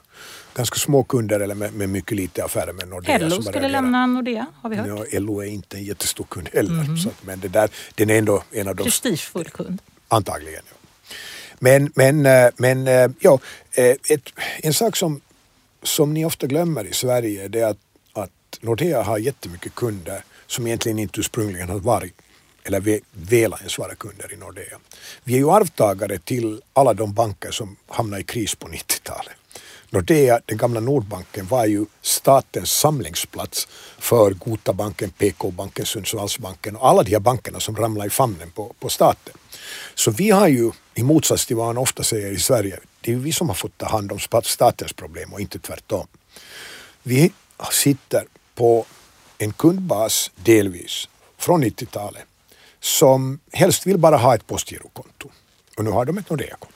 [0.56, 3.18] ganska små kunder eller med, med mycket lite affärer med Nordea.
[3.18, 5.08] LO skulle lämna Nordea har vi hört.
[5.12, 6.72] Ja, LO är inte en jättestor kund heller.
[6.72, 6.98] Mm.
[6.98, 8.84] Så, men det där, den är ändå en av de...
[8.84, 9.82] Prestigefull kund.
[10.08, 10.76] Antagligen, ja.
[11.60, 13.40] Men, men, eh, men eh, ja,
[13.72, 14.30] eh, ett,
[14.64, 15.22] en sak som
[15.88, 17.78] som ni ofta glömmer i Sverige det är att,
[18.14, 22.14] att Nordea har jättemycket kunder som egentligen inte ursprungligen har varit
[22.64, 24.80] eller velat ens vara kunder i Nordea.
[25.24, 29.36] Vi är ju arvtagare till alla de banker som hamnade i kris på 90-talet.
[29.96, 37.12] Nordea, den gamla Nordbanken, var ju statens samlingsplats för Gotabanken, PK-banken, Sundsvallsbanken och alla de
[37.12, 39.34] här bankerna som ramlade i famnen på, på staten.
[39.96, 43.16] Så vi har ju, i motsats till vad man ofta säger i Sverige, det är
[43.16, 46.08] vi som har fått ta hand om statens problem och inte tvärtom.
[47.04, 47.32] Vi
[47.72, 48.86] sitter på
[49.38, 52.26] en kundbas delvis från 90-talet
[52.80, 55.30] som helst vill bara ha ett postgirokonto.
[55.78, 56.75] Och nu har de ett Nordea-konto.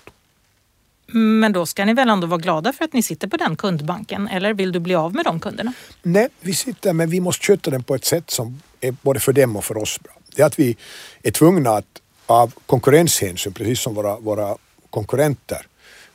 [1.13, 4.27] Men då ska ni väl ändå vara glada för att ni sitter på den kundbanken?
[4.27, 5.73] Eller vill du bli av med de kunderna?
[6.01, 9.33] Nej, vi sitter men vi måste sköta den på ett sätt som är både för
[9.33, 10.13] dem och för oss bra.
[10.35, 10.77] Det är att vi
[11.23, 14.57] är tvungna att av konkurrenshänsyn, precis som våra, våra
[14.89, 15.65] konkurrenter,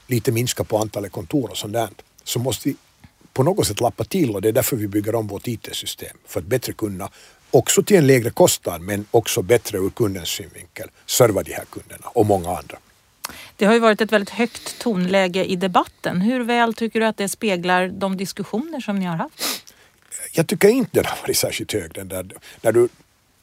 [0.07, 1.89] lite minska på antalet kontor och sånt där,
[2.25, 2.77] så måste vi
[3.33, 6.17] på något sätt lappa till och det är därför vi bygger om vårt IT-system.
[6.27, 7.09] För att bättre kunna,
[7.51, 12.07] också till en lägre kostnad, men också bättre ur kundens synvinkel, serva de här kunderna
[12.07, 12.79] och många andra.
[13.57, 16.21] Det har ju varit ett väldigt högt tonläge i debatten.
[16.21, 19.65] Hur väl tycker du att det speglar de diskussioner som ni har haft?
[20.33, 21.93] Jag tycker inte den har varit särskilt hög.
[21.95, 22.27] Den där,
[22.61, 22.89] när du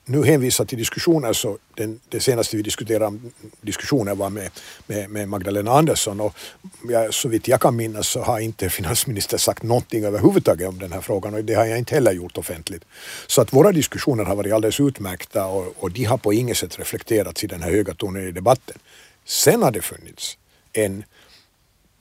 [0.06, 3.19] nu hänvisar till diskussioner så den, det senaste vi diskuterade
[3.62, 4.50] diskussioner var med,
[4.88, 6.36] med, med Magdalena Andersson och
[6.89, 10.91] jag, så vitt jag kan minnas så har inte finansministern sagt någonting överhuvudtaget om den
[10.91, 12.84] här frågan och det har jag inte heller gjort offentligt.
[13.28, 16.80] Så att våra diskussioner har varit alldeles utmärkta och, och de har på inget sätt
[16.80, 18.78] reflekterats i den här höga tonen i debatten.
[19.32, 20.38] Sen har det funnits
[20.74, 21.04] en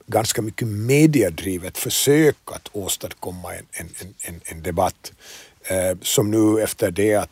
[0.07, 5.13] ganska mycket mediedrivet försök att åstadkomma en, en, en, en debatt
[5.65, 7.31] eh, som nu efter det att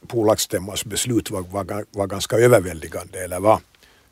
[0.00, 3.60] bolagsstämmans beslut var, var, var ganska överväldigande, eller vad?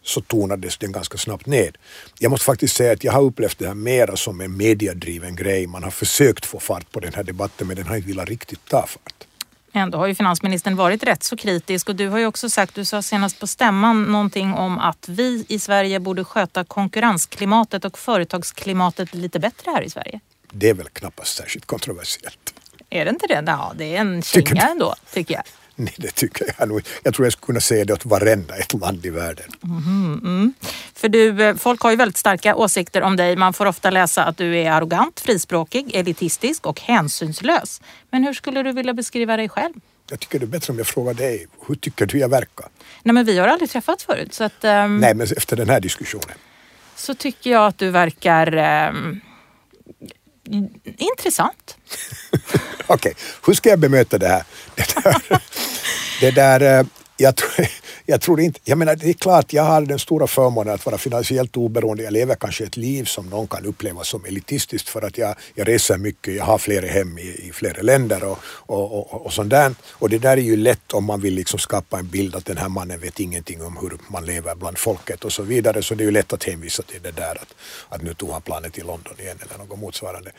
[0.03, 1.79] så tonades den ganska snabbt ned.
[2.19, 5.67] Jag måste faktiskt säga att jag har upplevt det här mera som en mediedriven grej.
[5.67, 8.65] Man har försökt få fart på den här debatten men den har inte velat riktigt
[8.69, 9.27] ta fart.
[9.73, 12.85] Ändå har ju finansministern varit rätt så kritisk och du har ju också sagt, du
[12.85, 19.15] sa senast på stämman någonting om att vi i Sverige borde sköta konkurrensklimatet och företagsklimatet
[19.15, 20.21] lite bättre här i Sverige.
[20.53, 22.55] Det är väl knappast särskilt kontroversiellt.
[22.91, 23.45] Är det inte det?
[23.47, 25.45] Ja, det är en känga ändå, tycker jag.
[25.85, 26.83] Nej, det tycker jag nog.
[27.03, 29.51] Jag tror jag skulle kunna säga det åt varenda ett land i världen.
[29.65, 30.55] Mm, mm.
[30.95, 33.37] För du, eh, folk har ju väldigt starka åsikter om dig.
[33.37, 37.81] Man får ofta läsa att du är arrogant, frispråkig, elitistisk och hänsynslös.
[38.11, 39.75] Men hur skulle du vilja beskriva dig själv?
[40.11, 41.47] Jag tycker det är bättre om jag frågar dig.
[41.67, 42.67] Hur tycker du jag verkar?
[43.03, 44.35] Nej, men vi har aldrig träffats förut.
[44.35, 46.37] Så att, um, Nej, men efter den här diskussionen.
[46.97, 48.57] Så tycker jag att du verkar
[48.89, 49.21] um,
[50.99, 51.77] intressant.
[52.87, 53.15] Okej, okay.
[53.47, 54.45] hur ska jag bemöta det här?
[54.75, 55.41] Det där,
[56.21, 56.87] det där eh,
[57.21, 57.67] jag, tror,
[58.07, 60.99] jag tror inte, jag menar det är klart jag har den stora förmånen att vara
[60.99, 62.03] finansiellt oberoende.
[62.03, 65.69] Jag lever kanske ett liv som någon kan uppleva som elitistiskt för att jag, jag
[65.69, 69.51] reser mycket, jag har flera hem i, i flera länder och, och, och, och sånt
[69.51, 69.75] där.
[69.91, 72.57] Och det där är ju lätt om man vill liksom skapa en bild att den
[72.57, 75.83] här mannen vet ingenting om hur man lever bland folket och så vidare.
[75.83, 77.55] Så det är ju lätt att hänvisa till det där att,
[77.89, 80.33] att nu tog han planet till London igen eller något motsvarande.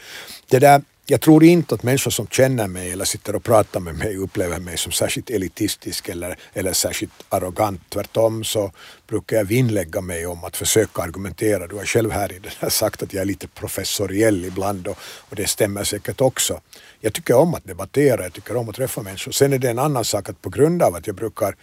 [0.49, 3.95] Det där jag tror inte att människor som känner mig eller sitter och pratar med
[3.95, 7.81] mig upplever mig som särskilt elitistisk eller, eller särskilt arrogant.
[7.89, 8.71] Tvärtom så
[9.07, 11.67] brukar jag vinnlägga mig om att försöka argumentera.
[11.67, 14.97] Du har själv här i den här sagt att jag är lite professoriell ibland och,
[15.29, 16.61] och det stämmer säkert också.
[16.99, 19.31] Jag tycker om att debattera, jag tycker om att träffa människor.
[19.31, 21.55] Sen är det en annan sak att på grund av att jag brukar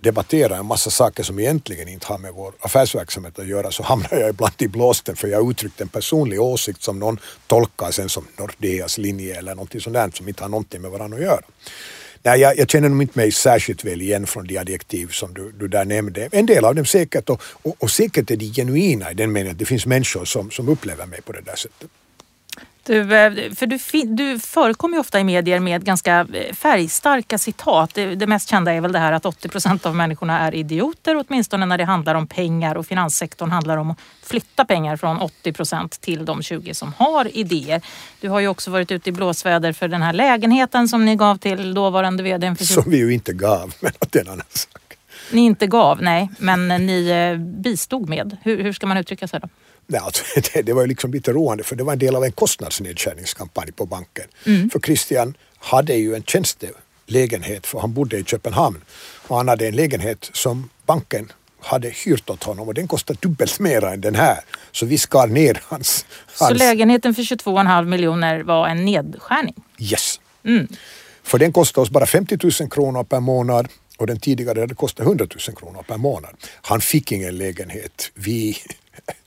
[0.00, 4.08] debattera en massa saker som egentligen inte har med vår affärsverksamhet att göra så hamnar
[4.12, 8.08] jag ibland i blåsten för jag har uttryckt en personlig åsikt som någon tolkar sen
[8.08, 11.42] som Nordeas linje eller någonting sånt som inte har någonting med varandra att göra.
[12.22, 15.52] Nej, jag, jag känner nog inte mig särskilt väl igen från de adjektiv som du,
[15.52, 16.28] du där nämnde.
[16.32, 19.52] En del av dem säkert och, och, och säkert är de genuina i den meningen
[19.52, 21.90] att det finns människor som, som upplever mig på det där sättet.
[22.88, 27.94] Du, eh, för du, du förekommer ju ofta i medier med ganska eh, färgstarka citat.
[27.94, 31.24] Det, det, mest kända är väl det här att 80 procent av människorna är idioter,
[31.28, 35.52] åtminstone när det handlar om pengar och finanssektorn handlar om att flytta pengar från 80
[35.52, 37.82] procent till de 20 som har idéer.
[38.20, 41.36] Du har ju också varit ute i blåsväder för den här lägenheten som ni gav
[41.36, 42.54] till dåvarande vd.
[42.54, 42.64] För...
[42.64, 44.82] Som vi ju inte gav, men det är en annan sak.
[45.32, 48.36] Ni inte gav, nej, men ni eh, bistod med.
[48.42, 49.48] Hur, hur ska man uttrycka sig då?
[49.90, 52.24] Nej, alltså, det, det, var ju liksom lite roande för det var en del av
[52.24, 54.24] en kostnadsnedskärningskampanj på banken.
[54.46, 54.70] Mm.
[54.70, 58.84] För Christian hade ju en tjänstelägenhet för han bodde i Köpenhamn
[59.28, 63.60] och han hade en lägenhet som banken hade hyrt åt honom och den kostade dubbelt
[63.60, 64.38] mer än den här.
[64.72, 66.06] Så vi skar ner hans...
[66.38, 66.48] hans...
[66.48, 69.54] Så lägenheten för 22,5 miljoner var en nedskärning?
[69.78, 70.20] Yes.
[70.44, 70.68] Mm.
[71.22, 75.06] För den kostade oss bara 50 000 kronor per månad och den tidigare hade kostat
[75.06, 76.36] 100 000 kronor per månad.
[76.62, 78.10] Han fick ingen lägenhet.
[78.14, 78.56] Vi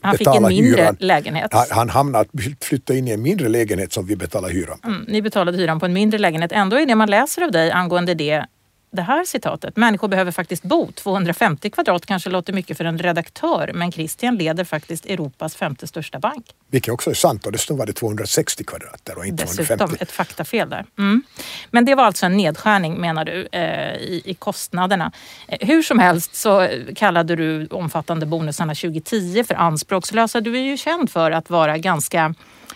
[0.01, 0.97] han fick en mindre hyran.
[0.99, 1.53] lägenhet.
[1.53, 4.87] Han, han hamnade att flytta in i en mindre lägenhet som vi betalar hyran på.
[4.87, 6.51] Mm, ni betalade hyran på en mindre lägenhet.
[6.51, 8.45] Ändå är det man läser av dig angående det
[8.91, 9.77] det här citatet.
[9.77, 10.91] Människor behöver faktiskt bo.
[10.91, 16.19] 250 kvadrat kanske låter mycket för en redaktör men Christian leder faktiskt Europas femte största
[16.19, 16.45] bank.
[16.67, 20.03] Vilket också är sant och dessutom var det 260 kvadrat där och inte Dessutom 250.
[20.03, 20.85] ett faktafel där.
[20.97, 21.23] Mm.
[21.71, 25.11] Men det var alltså en nedskärning menar du eh, i, i, kostnaderna.
[25.47, 30.41] Eh, hur som helst så kallade du omfattande bonusarna 2010 för anspråkslösa.
[30.41, 32.33] Du är ju känd för att vara ganska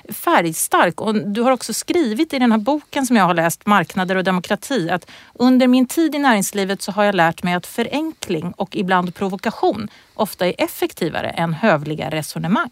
[0.10, 4.16] färgstark och du har också skrivit i den här boken som jag har läst, Marknader
[4.16, 8.52] och demokrati, att under min tid i näringslivet så har jag lärt mig att förenkling
[8.52, 12.70] och ibland provokation ofta är effektivare än hövliga resonemang.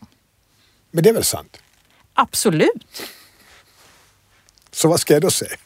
[0.91, 1.57] Men det är väl sant?
[2.13, 3.03] Absolut.
[4.71, 5.57] Så vad ska jag då säga?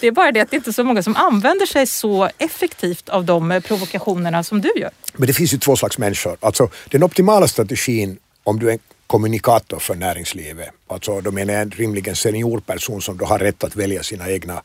[0.00, 3.08] Det är bara det att det inte är så många som använder sig så effektivt
[3.08, 4.90] av de provokationerna som du gör.
[5.12, 6.36] Men det finns ju två slags människor.
[6.40, 10.68] Alltså den optimala strategin om du kommunikator för näringslivet.
[10.86, 14.62] Alltså då menar jag en rimligen seniorperson som då har rätt att välja sina egna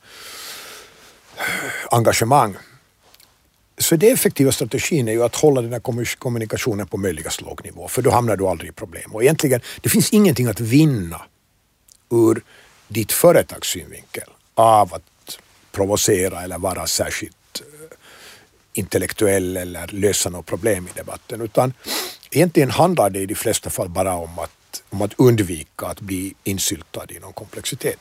[1.92, 2.56] engagemang.
[3.78, 7.88] Så den effektiva strategin är ju att hålla den här kommunikationen på möjligast låg nivå
[7.88, 9.16] för då hamnar du aldrig i problem.
[9.16, 11.22] Och egentligen, det finns ingenting att vinna
[12.12, 12.42] ur
[12.88, 15.40] ditt företags synvinkel av att
[15.72, 17.98] provocera eller vara särskilt eh,
[18.74, 21.74] intellektuell eller lösa något problem i debatten utan
[22.32, 26.34] egentligen handlar det i de flesta fall bara om att, om att undvika att bli
[26.44, 28.00] insyltad i någon komplexitet.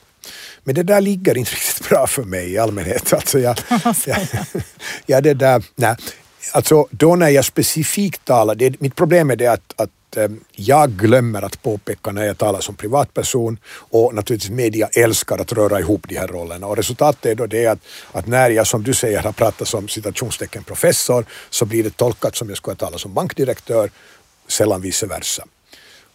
[0.65, 3.13] Men det där ligger inte riktigt bra för mig i allmänhet.
[3.19, 3.59] Alltså jag,
[4.07, 4.27] jag,
[5.07, 5.97] jag det där, nej.
[6.53, 10.91] Alltså då när jag specifikt talar, det, mitt problem är det att, att ehm, jag
[10.91, 16.09] glömmer att påpeka när jag talar som privatperson och naturligtvis media älskar att röra ihop
[16.09, 17.79] de här rollerna och resultatet är då det att,
[18.13, 22.37] att när jag som du säger har pratat som citationstecken professor så blir det tolkat
[22.37, 23.91] som jag skulle tala som bankdirektör
[24.49, 25.45] sällan vice versa.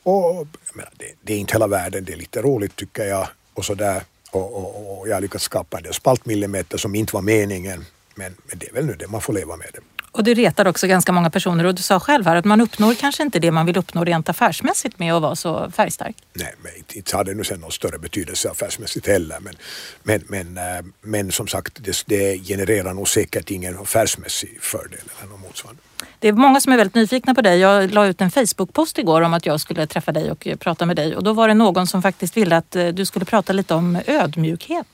[0.03, 3.65] Och menar, det, det, är inte hela världen, det är lite roligt tycker jag och
[3.65, 4.03] sådär.
[4.31, 7.85] Och, och, och jag har lyckats skapa en del spaltmillimeter som inte var meningen.
[8.15, 9.79] Men, men det är väl nu det, man får leva med det.
[10.13, 12.93] Och det retar också ganska många personer och du sa själv här att man uppnår
[12.93, 16.15] kanske inte det man vill uppnå rent affärsmässigt med att vara så färgstark.
[16.33, 19.39] Nej, men inte hade det nu sen någon större betydelse affärsmässigt heller.
[19.39, 19.55] Men,
[20.03, 25.31] men, men, äh, men som sagt, det, det genererar nog säkert ingen affärsmässig fördel eller
[25.31, 25.81] något motsvarande.
[26.19, 27.59] Det är många som är väldigt nyfikna på dig.
[27.59, 30.85] Jag la ut en Facebook-post igår om att jag skulle träffa dig och eh, prata
[30.85, 33.53] med dig och då var det någon som faktiskt ville att eh, du skulle prata
[33.53, 34.87] lite om ödmjukhet.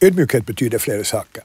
[0.00, 1.42] Ödmjukhet betyder flera saker.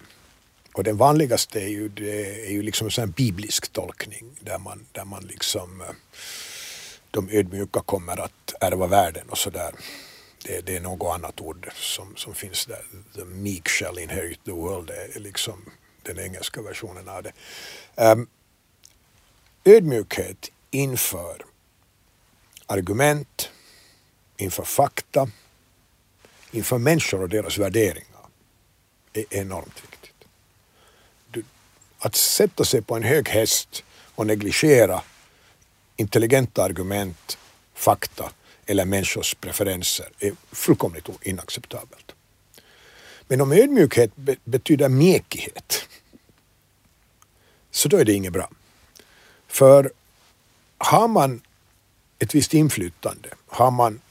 [0.74, 5.06] Och den vanligaste är ju, det är ju liksom en biblisk tolkning där man, där
[5.06, 5.88] man liksom eh,
[7.12, 9.72] de ödmjuka kommer att ärva världen och sådär.
[10.46, 12.82] Det, det är något annat ord som, som finns där.
[13.16, 14.88] The meek shall inherit the world.
[14.88, 15.66] Det är liksom
[16.08, 17.32] den engelska versionen av det.
[17.96, 18.30] Um,
[19.65, 21.46] ödmjukhet inför
[22.65, 23.50] argument,
[24.38, 25.30] inför fakta,
[26.52, 28.28] inför människor och deras värderingar
[29.13, 30.28] är enormt viktigt.
[31.32, 31.43] Du,
[32.00, 33.84] att sätta sig på en hög häst
[34.15, 35.02] och negligera
[35.96, 37.38] intelligenta argument,
[37.74, 38.32] fakta
[38.65, 42.15] eller människors preferenser är fullkomligt inacceptabelt.
[43.28, 44.12] Men om ödmjukhet
[44.43, 45.88] betyder mjäkighet
[47.78, 48.50] så då är det inget bra.
[49.48, 49.92] För
[50.78, 51.42] har man
[52.20, 54.02] ett visst inflytande, har man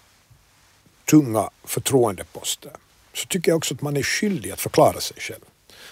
[1.04, 2.72] tunga förtroendeposter
[3.14, 5.44] så tycker jag också att man är skyldig att förklara sig själv.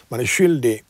[0.09, 0.85] Man är skyldig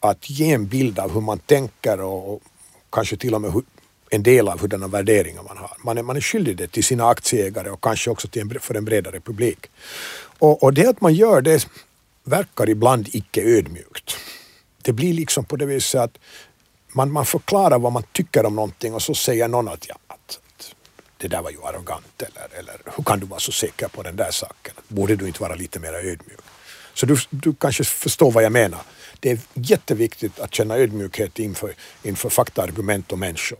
[0.00, 2.42] att ge en bild av hur man tänker och, och
[2.90, 3.62] kanske till och med hur,
[4.10, 5.76] en del av hurdana värderingar man har.
[5.84, 8.74] Man är, man är skyldig det till sina aktieägare och kanske också till en, för
[8.74, 9.66] en bredare publik.
[10.38, 11.68] Och, och det att man gör det
[12.24, 14.16] verkar ibland icke ödmjukt.
[14.88, 16.18] Det blir liksom på det viset att
[16.92, 20.16] man, man förklarar vad man tycker om någonting och så säger någon att ja, att,
[20.16, 20.74] att
[21.16, 24.16] det där var ju arrogant eller, eller hur kan du vara så säker på den
[24.16, 24.74] där saken?
[24.88, 26.40] Borde du inte vara lite mer ödmjuk?
[26.94, 28.80] Så du, du kanske förstår vad jag menar.
[29.20, 33.58] Det är jätteviktigt att känna ödmjukhet inför, inför faktaargument och människor.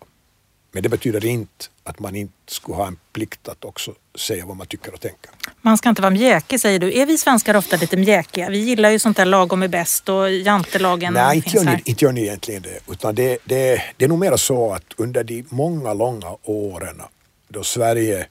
[0.73, 4.57] Men det betyder inte att man inte skulle ha en plikt att också säga vad
[4.57, 5.31] man tycker och tänker.
[5.61, 6.99] Man ska inte vara mjäkig säger du.
[6.99, 8.51] Är vi svenskar ofta lite mjäkiga?
[8.51, 12.05] Vi gillar ju sånt där lagom är bäst och jantelagen Nej, inte gör, ni, inte
[12.05, 12.93] gör ni egentligen det.
[12.93, 17.03] Utan det, det, det är nog mer så att under de många, långa åren
[17.49, 18.27] då Sverige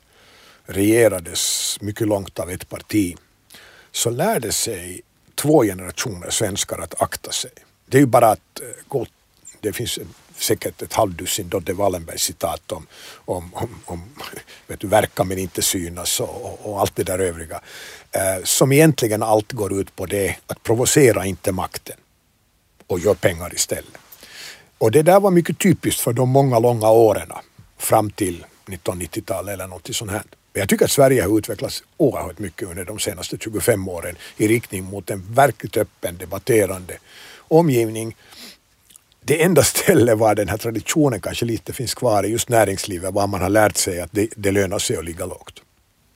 [0.65, 3.15] regerades mycket långt av ett parti
[3.91, 5.01] så lärde sig
[5.35, 7.51] två generationer svenskar att akta sig.
[7.85, 9.05] Det är ju bara att eh, gå,
[9.61, 9.99] det finns
[10.39, 12.87] säkert ett halvdussin Dodde Wallenberg citat om,
[13.25, 14.03] om, om, om
[14.67, 17.61] vet du, verka men inte synas och, och, och allt det där övriga.
[18.11, 21.97] Eh, som egentligen allt går ut på det att provocera inte makten
[22.87, 23.97] och gör pengar istället.
[24.77, 27.31] Och det där var mycket typiskt för de många långa åren
[27.77, 30.23] fram till 1990-talet eller något sånt här.
[30.53, 34.47] Men jag tycker att Sverige har utvecklats oerhört mycket under de senaste 25 åren i
[34.47, 36.97] riktning mot en verkligt öppen, debatterande
[37.47, 38.15] omgivning.
[39.27, 43.27] Det enda stället var den här traditionen kanske lite finns kvar är just näringslivet, var
[43.27, 45.61] man har lärt sig att det, det lönar sig att ligga lågt.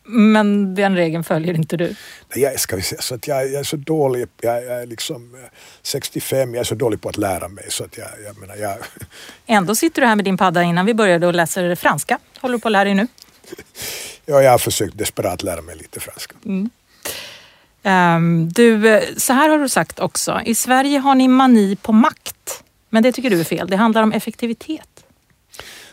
[0.04, 1.96] Men den regeln följer inte du.
[2.36, 5.36] Jag, ska vi säga, så att jag, jag är så dålig, jag, jag är liksom
[5.36, 5.50] eh,
[5.82, 8.78] 65, jag är så dålig på att lära mig så att jag, jag menar, jag,
[9.46, 12.20] Ändå sitter du här med din padda innan vi började och läser franska.
[12.40, 13.08] Håller du på att lära dig nu?
[14.26, 16.36] ja, jag har försökt desperat lära mig lite franska.
[17.84, 20.42] Ehm, du, eh, så här har du sagt också.
[20.46, 22.36] I Sverige har ni mani på makt.
[22.92, 23.68] Men det tycker du är fel.
[23.68, 25.06] Det handlar om effektivitet.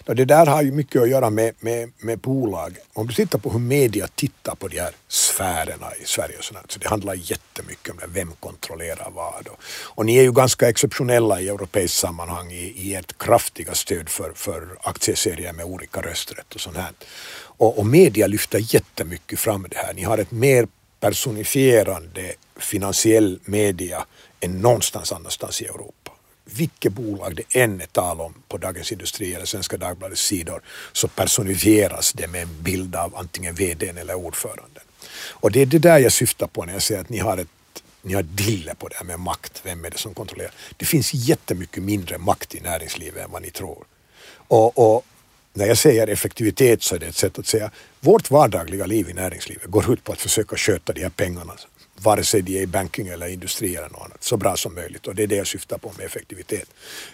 [0.09, 2.77] Och det där har ju mycket att göra med, med, med bolag.
[2.93, 6.63] Om du tittar på hur media tittar på de här sfärerna i Sverige och sådär,
[6.69, 9.49] så det handlar jättemycket om det, vem kontrollerar vad.
[9.49, 14.09] Och, och ni är ju ganska exceptionella i europeiskt sammanhang i, i ert kraftiga stöd
[14.09, 16.93] för, för aktieserier med olika rösträtt och sånt här.
[17.41, 19.95] Och, och media lyfter jättemycket fram det här.
[19.95, 20.69] Ni har ett mer
[21.01, 24.07] personifierande finansiell media
[24.41, 25.98] än någonstans annanstans i Europa
[26.57, 31.09] vilket bolag det än är tal om på Dagens Industri eller Svenska Dagbladets sidor så
[31.09, 34.83] personifieras det med en bild av antingen VDn eller ordföranden.
[35.31, 37.49] Och det är det där jag syftar på när jag säger att ni har ett
[38.03, 40.53] ni har dille på det här med makt, vem är det som kontrollerar?
[40.77, 43.85] Det finns jättemycket mindre makt i näringslivet än vad ni tror.
[44.31, 45.05] Och, och
[45.53, 49.13] när jag säger effektivitet så är det ett sätt att säga vårt vardagliga liv i
[49.13, 51.53] näringslivet går ut på att försöka sköta de här pengarna
[52.01, 55.07] vare sig de är i banking eller industri eller något annat, så bra som möjligt.
[55.07, 56.69] Och det är det jag syftar på med effektivitet.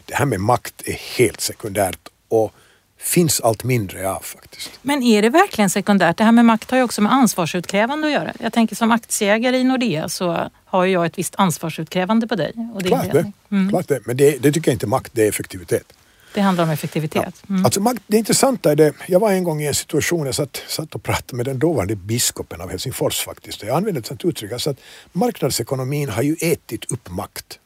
[0.05, 2.53] Det här med makt är helt sekundärt och
[2.99, 4.71] finns allt mindre av faktiskt.
[4.83, 6.17] Men är det verkligen sekundärt?
[6.17, 8.33] Det här med makt har ju också med ansvarsutkrävande att göra.
[8.41, 12.53] Jag tänker som aktieägare i Nordea så har ju jag ett visst ansvarsutkrävande på dig.
[12.75, 13.33] Och din Klart det.
[13.51, 13.69] Mm.
[13.71, 14.01] klart det.
[14.07, 15.93] men det, det tycker jag inte är makt, det är effektivitet.
[16.35, 17.43] Det handlar om effektivitet.
[17.49, 17.65] Mm.
[17.65, 20.95] Alltså, det intressanta är det, jag var en gång i en situation, jag satt, satt
[20.95, 23.63] och pratade med den dåvarande biskopen av Helsingfors faktiskt.
[23.63, 24.77] Jag använde ett sånt uttryck, alltså att
[25.13, 27.59] marknadsekonomin har ju ätit upp makt.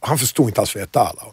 [0.00, 1.32] Han förstod inte alls vad jag talade om.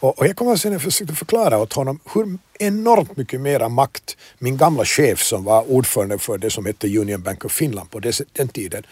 [0.00, 4.16] Och, och jag kommer sen och försökte förklara åt honom hur enormt mycket mera makt
[4.38, 8.00] min gamla chef som var ordförande för det som hette Union Bank of Finland på
[8.32, 8.82] den tiden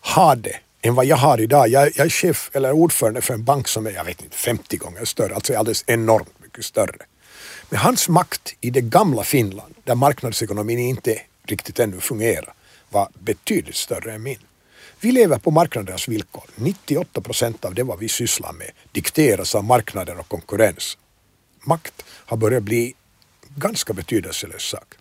[0.00, 1.68] hade än vad jag har idag.
[1.68, 4.76] Jag, jag är chef eller ordförande för en bank som är, jag vet inte, 50
[4.76, 7.06] gånger större, alltså alldeles enormt mycket större.
[7.70, 12.54] Men hans makt i det gamla Finland, där marknadsekonomin inte riktigt ännu fungerar,
[12.90, 14.38] var betydligt större än min.
[15.00, 16.44] Vi lever på marknadernas villkor.
[16.56, 20.98] 98 procent av det vad vi sysslar med dikteras av marknader och konkurrens.
[21.64, 22.94] Makt har börjat bli
[23.56, 24.94] ganska betydelselös sak.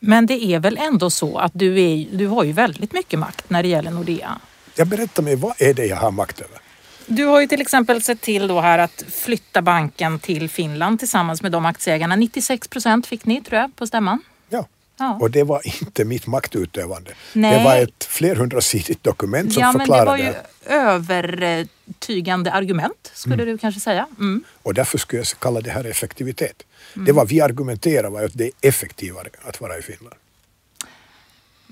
[0.00, 3.50] Men det är väl ändå så att du, är, du har ju väldigt mycket makt
[3.50, 4.40] när det gäller Nordea.
[4.76, 6.63] Jag berättar mig, vad är det jag har makt över?
[7.06, 11.42] Du har ju till exempel sett till då här att flytta banken till Finland tillsammans
[11.42, 12.16] med de aktieägarna.
[12.16, 14.22] 96 procent fick ni tror jag på stämman.
[14.48, 14.66] Ja.
[14.96, 15.18] Ja.
[15.20, 17.10] Och det var inte mitt maktutövande.
[17.32, 17.58] Nej.
[17.58, 20.34] Det var ett flerhundrasidigt dokument som Ja, men det förklarade var ju
[20.66, 23.46] övertygande argument, skulle mm.
[23.46, 24.06] du kanske säga.
[24.18, 24.44] Mm.
[24.62, 26.62] Och därför skulle jag kalla det här effektivitet.
[26.94, 27.06] Mm.
[27.06, 30.16] Det var vi argumenterar var att det är effektivare att vara i Finland.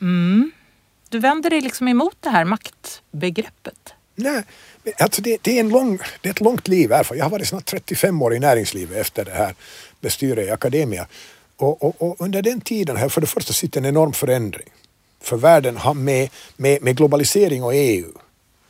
[0.00, 0.52] Mm.
[1.08, 3.94] Du vänder dig liksom emot det här maktbegreppet?
[4.14, 4.44] Nej,
[4.98, 7.06] alltså det, det, är en lång, det är ett långt liv här.
[7.10, 9.54] Jag har varit snart 35 år i näringslivet efter det här
[10.00, 11.06] bestyret i Akademia.
[11.56, 14.68] Och, och, och, under den tiden här, för det första sitter en enorm förändring.
[15.20, 18.12] För världen har med, med, med globalisering och EU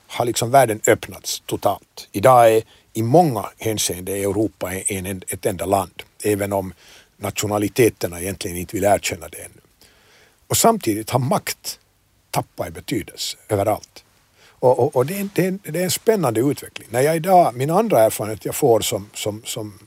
[0.07, 2.09] har liksom världen öppnats totalt.
[2.13, 6.75] Idag är i många hänseenden Europa en, en, ett enda land, även om
[7.17, 9.61] nationaliteterna egentligen inte vill erkänna det ännu.
[10.49, 11.79] Och samtidigt har makt
[12.31, 14.05] tappat i betydelse överallt.
[14.63, 16.89] Och, och, och det, är, det, är, det, är, en spännande utveckling.
[16.91, 19.79] När jag idag, min andra erfarenhet jag får som, som, som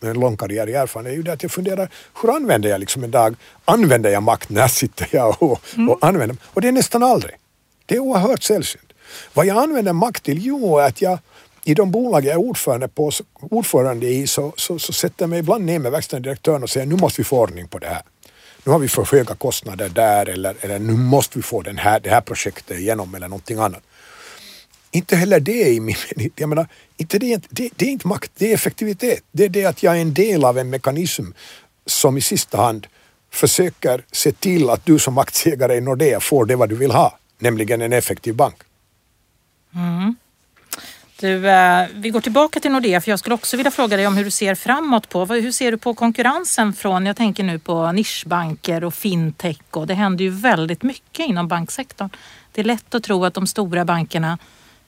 [0.00, 1.90] en lång karriär i erfarenhet är ju det att jag funderar,
[2.22, 5.88] hur använder jag liksom en dag, använder jag makt, när sitter jag och, mm.
[5.88, 7.34] och använder Och det är nästan aldrig.
[7.86, 8.92] Det är oerhört sällsynt.
[9.34, 11.18] Vad jag använder makt till, jo, är att jag
[11.64, 13.10] i de bolag jag är ordförande, på,
[13.40, 16.86] ordförande i så, så, så sätter jag mig ibland ner med verkställande direktören och säger
[16.86, 18.02] nu måste vi få ordning på det här.
[18.64, 22.00] Nu har vi för höga kostnader där eller, eller nu måste vi få den här,
[22.00, 23.82] det här projektet igenom eller någonting annat.
[24.90, 25.96] Inte heller det är i min
[26.36, 29.24] jag menar, inte det, det, det är inte makt, det är effektivitet.
[29.32, 31.24] Det är det att jag är en del av en mekanism
[31.86, 32.86] som i sista hand
[33.30, 37.18] försöker se till att du som aktieägare i Nordea får det vad du vill ha,
[37.38, 38.56] nämligen en effektiv bank.
[39.74, 40.16] Mm.
[41.20, 44.16] Du, eh, vi går tillbaka till Nordea för jag skulle också vilja fråga dig om
[44.16, 47.92] hur du ser framåt på, hur ser du på konkurrensen från, jag tänker nu på
[47.92, 52.08] nischbanker och fintech och det händer ju väldigt mycket inom banksektorn.
[52.52, 54.38] Det är lätt att tro att de stora bankerna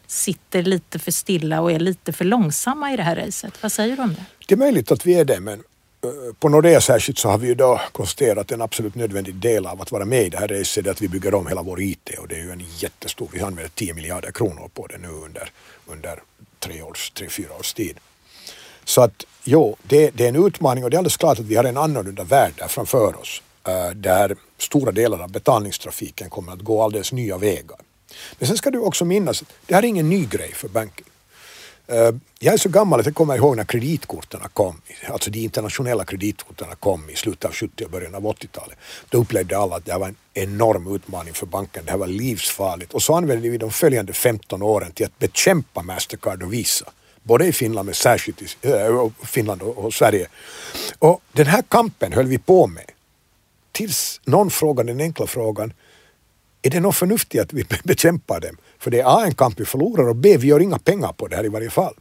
[0.07, 3.63] sitter lite för stilla och är lite för långsamma i det här racet.
[3.63, 4.25] Vad säger du om det?
[4.47, 5.63] Det är möjligt att vi är det men
[6.05, 9.67] Eh, på Nordea särskilt så har vi ju då konstaterat att en absolut nödvändig del
[9.67, 11.81] av att vara med i det här racet är att vi bygger om hela vår
[11.81, 15.09] IT och det är ju en jättestor, vi använder 10 miljarder kronor på det nu
[15.09, 15.51] under,
[15.87, 16.23] under
[16.59, 17.99] tre, års, tre, fyra års tid.
[18.85, 21.57] Så att jo, det, det är en utmaning och det är alldeles klart att vi
[21.57, 26.61] har en annorlunda värld där framför oss eh, där stora delar av betalningstrafiken kommer att
[26.61, 27.79] gå alldeles nya vägar.
[28.39, 31.07] Men sen ska du också minnas det här är ingen ny grej för banking.
[31.91, 36.05] Eh, jag är så gammal att jag kommer ihåg när kreditkorten kom, alltså de internationella
[36.05, 38.79] kreditkorten kom i slutet av 70 och början av 80-talet.
[39.09, 42.07] Då upplevde alla att det här var en enorm utmaning för banken, det här var
[42.07, 42.95] livsfarligt.
[42.95, 46.87] Och så använde vi de följande 15 åren till att bekämpa Mastercard och Visa.
[47.23, 50.27] Både i Finland men särskilt i äh, Finland och, och Sverige.
[50.99, 52.91] Och den här kampen höll vi på med
[53.73, 55.73] tills någon frågade den enkla frågan
[56.63, 58.57] är det något förnuftigt att vi bekämpar dem?
[58.79, 61.27] För det är A en kamp vi förlorar och B vi gör inga pengar på
[61.27, 61.95] det här i varje fall.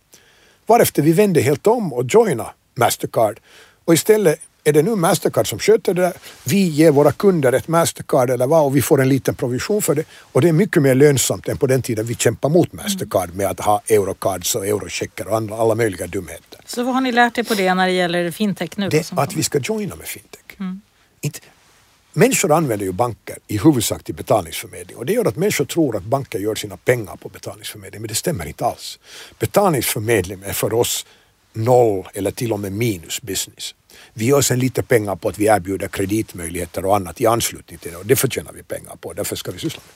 [0.66, 3.40] Varefter vi vände helt om och joina Mastercard
[3.86, 6.14] och istället är det nu Mastercard som sköter det där.
[6.44, 9.96] Vi ger våra kunder ett Mastercard eller vad och vi får en liten provision för
[9.96, 13.36] det och det är mycket mer lönsamt än på den tiden vi kämpade mot Mastercard
[13.36, 16.60] med att ha eurocards och eurocheckar och andra, alla möjliga dumheter.
[16.66, 18.90] Så vad har ni lärt er på det när det gäller fintech nu?
[18.90, 20.60] Det, att vi ska joina med fintech.
[20.60, 20.82] Mm.
[21.22, 21.40] Inte,
[22.20, 26.04] Människor använder ju banker i huvudsak till betalningsförmedling och det gör att människor tror att
[26.04, 29.00] banker gör sina pengar på betalningsförmedling men det stämmer inte alls.
[29.40, 31.06] Betalningsförmedling är för oss
[31.54, 33.76] noll eller till och med minus business.
[34.14, 37.92] Vi gör sen lite pengar på att vi erbjuder kreditmöjligheter och annat i anslutning till
[37.92, 39.96] det och det förtjänar vi pengar på, därför ska vi syssla med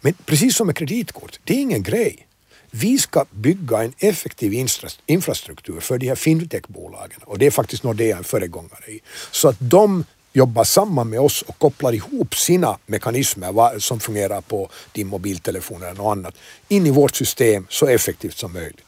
[0.00, 2.26] Men precis som med kreditkort, det är ingen grej.
[2.70, 4.66] Vi ska bygga en effektiv
[5.06, 9.00] infrastruktur för de här fintechbolagen och det är faktiskt Nordea en föregångare i.
[9.30, 14.68] Så att de jobbar samman med oss och kopplar ihop sina mekanismer som fungerar på
[14.92, 16.34] din mobiltelefon eller något annat
[16.68, 18.84] in i vårt system så effektivt som möjligt.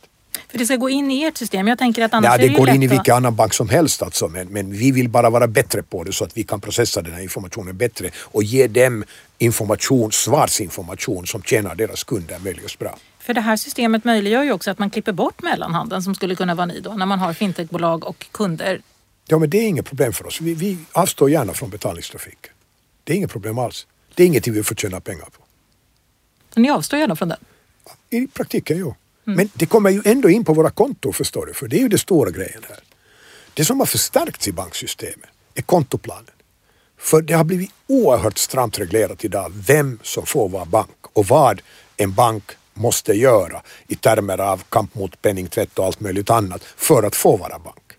[0.49, 1.68] För det ska gå in i ert system?
[1.68, 4.03] Jag tänker att annars Nej, det, det går in i vilken annan bank som helst
[4.03, 7.03] alltså, men, men vi vill bara vara bättre på det så att vi kan processa
[7.03, 9.05] den här informationen bättre och ge dem
[9.38, 12.99] information, svarsinformation som tjänar deras kunder möjligast bra.
[13.18, 16.55] För det här systemet möjliggör ju också att man klipper bort mellanhanden som skulle kunna
[16.55, 18.80] vara ni då när man har fintechbolag och kunder
[19.27, 20.41] Ja, men det är inget problem för oss.
[20.41, 22.39] Vi, vi avstår gärna från betalningstrafik.
[23.05, 23.87] Det är inget problem alls.
[24.14, 25.43] Det är ingenting vi får tjäna pengar på.
[26.61, 27.39] Ni avstår gärna från den?
[28.11, 28.95] I praktiken, jo.
[29.27, 29.37] Mm.
[29.37, 31.89] Men det kommer ju ändå in på våra konton, förstår du, för det är ju
[31.89, 32.79] det stora grejen här.
[33.55, 36.35] Det som har förstärkts i banksystemet är kontoplanen.
[36.99, 41.62] För det har blivit oerhört stramt reglerat idag vem som får vara bank och vad
[41.97, 42.45] en bank
[42.75, 47.37] måste göra i termer av kamp mot penningtvätt och allt möjligt annat för att få
[47.37, 47.93] vara bank.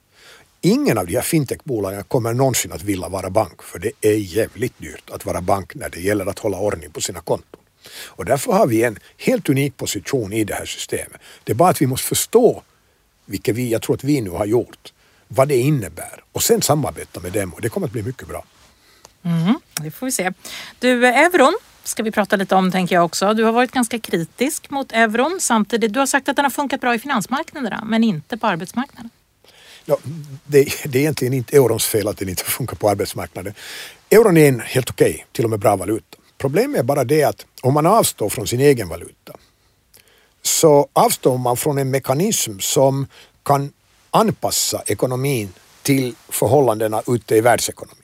[0.65, 4.79] Ingen av de här fintechbolagen kommer någonsin att vilja vara bank för det är jävligt
[4.79, 7.59] dyrt att vara bank när det gäller att hålla ordning på sina konton.
[8.05, 11.21] Och därför har vi en helt unik position i det här systemet.
[11.43, 12.63] Det är bara att vi måste förstå,
[13.25, 14.93] vilket vi, jag tror att vi nu har gjort,
[15.27, 18.45] vad det innebär och sen samarbeta med dem och det kommer att bli mycket bra.
[19.23, 20.33] Mm, det får vi se.
[20.79, 23.33] Du, euron ska vi prata lite om tänker jag också.
[23.33, 25.93] Du har varit ganska kritisk mot euron samtidigt.
[25.93, 29.09] Du har sagt att den har funkat bra i finansmarknaderna men inte på arbetsmarknaden.
[29.85, 29.97] Ja,
[30.45, 33.53] det, det, är egentligen inte eurons fel att den inte funkar på arbetsmarknaden.
[34.09, 36.17] Euron är en helt okej, okay, till och med bra valuta.
[36.37, 39.33] Problemet är bara det att om man avstår från sin egen valuta
[40.41, 43.07] så avstår man från en mekanism som
[43.43, 43.73] kan
[44.11, 47.97] anpassa ekonomin till förhållandena ute i världsekonomin.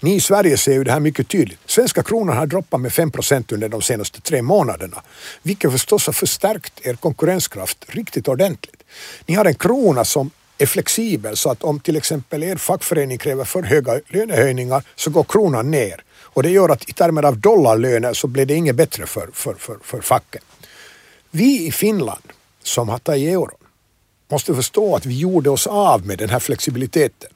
[0.00, 1.58] Ni i Sverige ser ju det här mycket tydligt.
[1.66, 5.02] Svenska kronan har droppat med 5 procent under de senaste tre månaderna,
[5.42, 8.82] vilket förstås har förstärkt er konkurrenskraft riktigt ordentligt.
[9.26, 13.44] Ni har en krona som är flexibel så att om till exempel er fackförening kräver
[13.44, 16.04] för höga lönehöjningar så går kronan ner.
[16.10, 19.54] Och det gör att i termer av dollarlöner så blir det inget bättre för, för,
[19.54, 20.42] för, för facken.
[21.30, 22.22] Vi i Finland
[22.62, 23.50] som har tagit euron
[24.30, 27.30] måste förstå att vi gjorde oss av med den här flexibiliteten.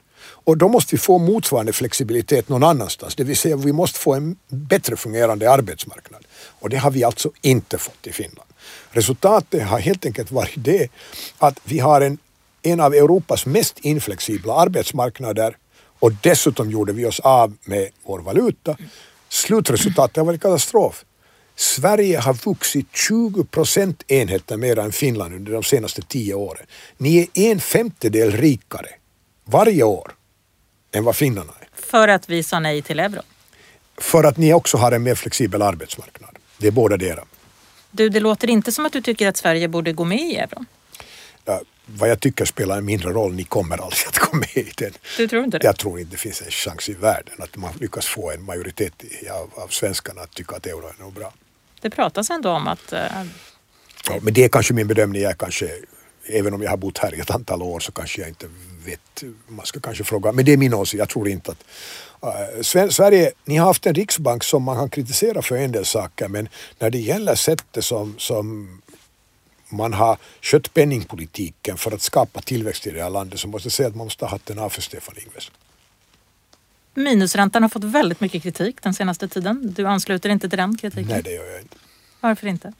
[0.45, 4.13] Och då måste vi få motsvarande flexibilitet någon annanstans, det vill säga vi måste få
[4.13, 6.25] en bättre fungerande arbetsmarknad.
[6.59, 8.49] Och det har vi alltså inte fått i Finland.
[8.91, 10.91] Resultatet har helt enkelt varit det
[11.37, 12.17] att vi har en,
[12.63, 15.57] en av Europas mest inflexibla arbetsmarknader
[15.99, 18.77] och dessutom gjorde vi oss av med vår valuta.
[19.29, 21.05] Slutresultatet har varit katastrof.
[21.55, 26.65] Sverige har vuxit 20 procentenheter mer än Finland under de senaste tio åren.
[26.97, 28.89] Ni är en femtedel rikare
[29.45, 30.15] varje år
[30.91, 31.67] än vad finnarna är.
[31.81, 33.23] För att vi sa nej till euron?
[33.97, 36.37] För att ni också har en mer flexibel arbetsmarknad.
[36.57, 37.23] Det är båda dera.
[37.91, 40.65] Du, det låter inte som att du tycker att Sverige borde gå med i euron.
[41.45, 43.33] Ja, vad jag tycker spelar en mindre roll.
[43.33, 44.93] Ni kommer aldrig att gå med i den.
[45.17, 45.65] Du tror inte det?
[45.65, 48.93] Jag tror inte det finns en chans i världen att man lyckas få en majoritet
[49.31, 51.33] av, av svenskarna att tycka att euron är bra.
[51.81, 52.93] Det pratas ändå om att...
[52.93, 52.99] Uh...
[54.09, 55.21] Ja, men det är kanske min bedömning.
[55.21, 55.69] Jag kanske,
[56.25, 58.47] även om jag har bott här i ett antal år så kanske jag inte
[58.85, 59.23] vet.
[59.47, 60.31] Man ska kanske fråga.
[60.31, 60.99] Men det är min åsikt.
[60.99, 61.63] Jag tror inte att
[62.23, 66.27] uh, Sverige, ni har haft en riksbank som man kan kritisera för en del saker
[66.27, 68.81] men när det gäller sättet som, som
[69.73, 73.73] man har skött penningpolitiken för att skapa tillväxt i det här landet så måste jag
[73.73, 75.51] säga att man måste ha hatten av för Stefan Ingves.
[76.93, 79.73] Minusräntan har fått väldigt mycket kritik den senaste tiden.
[79.75, 81.07] Du ansluter inte till den kritiken?
[81.07, 81.77] Nej, det gör jag inte.
[82.19, 82.73] Varför inte?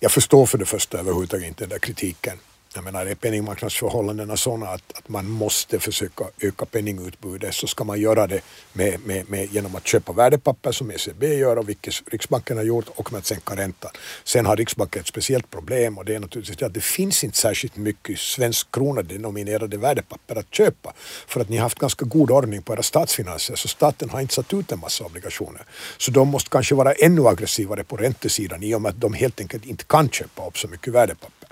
[0.00, 2.38] Jag förstår för det första överhuvudtaget inte den där kritiken.
[2.74, 8.00] Jag menar, är penningmarknadsförhållandena sådana att, att man måste försöka öka penningutbudet så ska man
[8.00, 8.40] göra det
[8.72, 12.88] med, med, med, genom att köpa värdepapper som ECB gör och vilket Riksbanken har gjort
[12.94, 13.90] och med att sänka räntan.
[14.24, 17.76] Sen har Riksbanken ett speciellt problem och det är naturligtvis att det finns inte särskilt
[17.76, 20.92] mycket svensk krona denominerade värdepapper att köpa
[21.26, 24.34] för att ni har haft ganska god ordning på era statsfinanser så staten har inte
[24.34, 25.62] satt ut en massa obligationer.
[25.98, 29.40] Så de måste kanske vara ännu aggressivare på räntesidan i och med att de helt
[29.40, 31.48] enkelt inte kan köpa upp så mycket värdepapper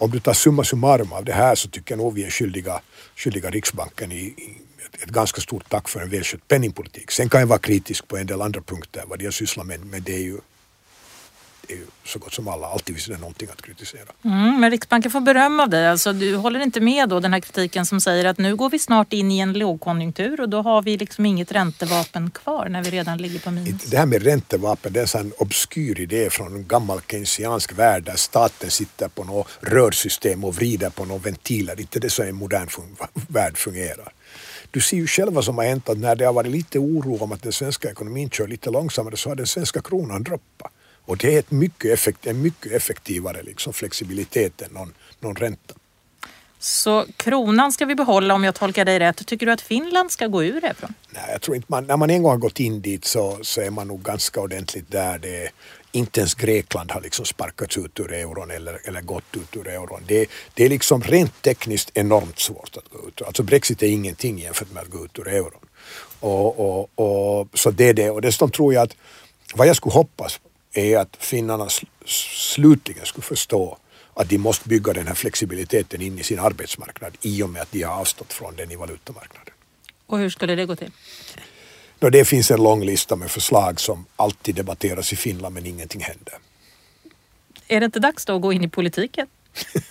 [0.00, 2.80] om du tar summa summarum av det här så tycker jag nog vi är skyldiga,
[3.16, 7.10] skyldiga Riksbanken i, i ett, ett ganska stort tack för en välskött penningpolitik.
[7.10, 10.02] Sen kan jag vara kritisk på en del andra punkter vad de sysslar med, men
[10.02, 10.38] det är ju
[11.72, 12.66] är ju så gott som alla.
[12.66, 14.12] Alltid det någonting att kritisera.
[14.24, 15.88] Mm, men Riksbanken får beröm av dig.
[15.88, 18.78] Alltså, du håller inte med då den här kritiken som säger att nu går vi
[18.78, 22.90] snart in i en lågkonjunktur och då har vi liksom inget räntevapen kvar när vi
[22.90, 23.84] redan ligger på minus.
[23.84, 28.16] Det här med räntevapen det är en obskyr idé från en gammal keynesiansk värld där
[28.16, 31.80] staten sitter på något rörsystem och vrider på några ventiler.
[31.80, 32.96] Inte det så en modern fun
[33.28, 34.12] värld fungerar.
[34.70, 37.18] Du ser ju själv vad som har hänt att när det har varit lite oro
[37.24, 40.72] om att den svenska ekonomin kör lite långsammare så har den svenska kronan droppat.
[41.04, 45.74] Och det är mycket effekt, en mycket effektivare liksom flexibilitet än någon, någon ränta.
[46.58, 49.26] Så kronan ska vi behålla om jag tolkar dig rätt.
[49.26, 50.94] Tycker du att Finland ska gå ur euron?
[51.10, 53.60] Nej, jag tror inte man, när man en gång har gått in dit så, så
[53.60, 55.18] är man nog ganska ordentligt där.
[55.18, 55.50] Det är,
[55.92, 60.02] inte ens Grekland har liksom sparkats ut ur euron eller, eller gått ut ur euron.
[60.06, 63.22] Det, det är liksom rent tekniskt enormt svårt att gå ut.
[63.22, 65.60] Alltså Brexit är ingenting jämfört med att gå ut ur euron.
[66.20, 68.10] Och, och, och, så det är det.
[68.10, 68.96] Och dessutom tror jag att
[69.54, 70.40] vad jag skulle hoppas
[70.72, 71.68] är att finnarna
[72.06, 73.78] slutligen skulle förstå
[74.14, 77.72] att de måste bygga den här flexibiliteten in i sin arbetsmarknad i och med att
[77.72, 79.54] de har avstått från den i valutamarknaden.
[80.06, 80.90] Och hur skulle det gå till?
[81.98, 86.00] Då det finns en lång lista med förslag som alltid debatteras i Finland men ingenting
[86.00, 86.34] händer.
[87.68, 89.26] Är det inte dags då att gå in i politiken?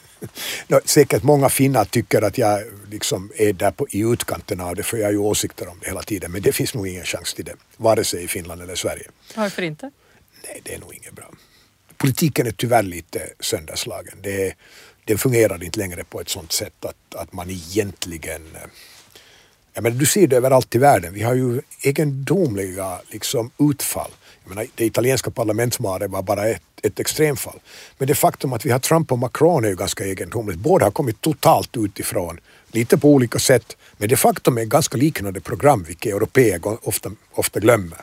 [0.68, 4.84] no, säkert många finnar tycker att jag liksom är där på, i utkanten av det
[4.84, 7.34] för jag har ju åsikter om det hela tiden men det finns nog ingen chans
[7.34, 9.08] till det vare sig i Finland eller Sverige.
[9.36, 9.92] Varför inte?
[10.44, 11.32] Nej, det är nog inget bra.
[11.98, 14.18] Politiken är tyvärr lite sönderslagen.
[14.22, 14.54] Det,
[15.06, 18.70] den fungerar inte längre på ett sånt sätt att, att man egentligen eh,
[19.74, 21.14] jag menar, du ser det överallt i världen.
[21.14, 24.12] Vi har ju egendomliga liksom, utfall.
[24.44, 27.60] Jag menar, det italienska parlamentsvalet var bara ett, ett extremfall.
[27.98, 30.60] Men det faktum att vi har Trump och Macron är ju ganska egendomligt.
[30.60, 32.40] Båda har kommit totalt utifrån,
[32.72, 33.78] lite på olika sätt.
[33.98, 37.98] Men det faktum är ganska liknande program, vilket europeer ofta, ofta glömmer.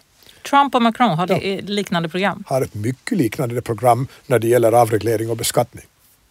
[0.50, 1.60] Trump och Macron har ja.
[1.62, 2.44] liknande program.
[2.46, 5.84] Har ett mycket liknande program när det gäller avreglering och beskattning.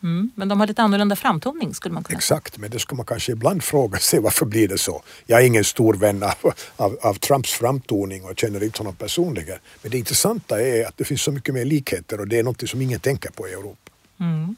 [0.03, 2.17] Mm, men de har lite annorlunda framtoning skulle man kunna.
[2.17, 5.03] Exakt, men det skulle man kanske ibland fråga sig varför blir det så.
[5.25, 9.57] Jag är ingen stor vän av, av, av, Trumps framtoning och känner inte honom personligen.
[9.81, 12.69] Men det intressanta är att det finns så mycket mer likheter och det är något
[12.69, 13.91] som ingen tänker på i Europa.
[14.19, 14.55] Mm.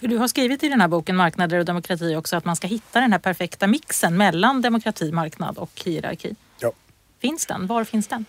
[0.00, 2.66] För du har skrivit i den här boken Marknader och demokrati också att man ska
[2.66, 6.34] hitta den här perfekta mixen mellan demokrati, marknad och hierarki.
[6.58, 6.72] Ja.
[7.20, 7.66] Finns den?
[7.66, 8.24] Var finns den?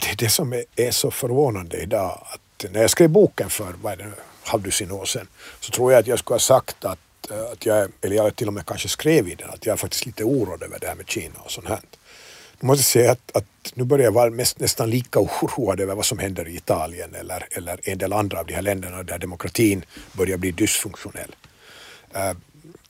[0.00, 2.26] Det är det som är, är så förvånande idag.
[2.32, 5.28] Att när jag skrev boken för vad är det, halvdussin år sedan
[5.60, 6.98] så tror jag att jag skulle ha sagt att,
[7.30, 9.76] eh, att jag, eller jag till och med kanske skrev i den, att jag är
[9.76, 11.80] faktiskt lite oroad över det här med Kina och sånt här.
[12.60, 16.06] Jag måste säga att, att nu börjar jag vara mest, nästan lika oroad över vad
[16.06, 19.84] som händer i Italien eller, eller en del andra av de här länderna där demokratin
[20.12, 21.36] börjar bli dysfunktionell.
[22.14, 22.32] Eh,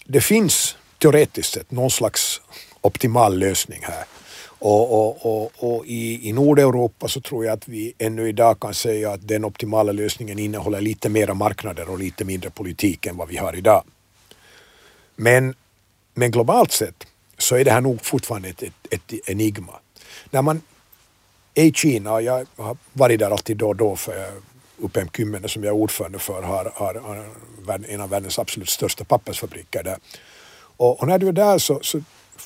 [0.05, 2.40] det finns teoretiskt sett någon slags
[2.80, 4.05] optimal lösning här.
[4.66, 8.74] Och, och, och, och, i, i Nordeuropa så tror jag att vi ännu idag kan
[8.74, 13.28] säga att den optimala lösningen innehåller lite mera marknader och lite mindre politik än vad
[13.28, 13.84] vi har idag.
[15.16, 15.54] Men,
[16.14, 17.06] men globalt sett
[17.38, 19.72] så är det här nog fortfarande ett, ett, ett enigma.
[20.30, 20.60] När man
[21.54, 24.30] är i Kina, och jag har varit där alltid då och då för
[24.78, 27.26] UPM Kymmene som jag är ordförande för har, har, har
[27.88, 29.98] en av världens absolut största pappersfabriker där.
[30.76, 32.00] Och, och när du är där så, så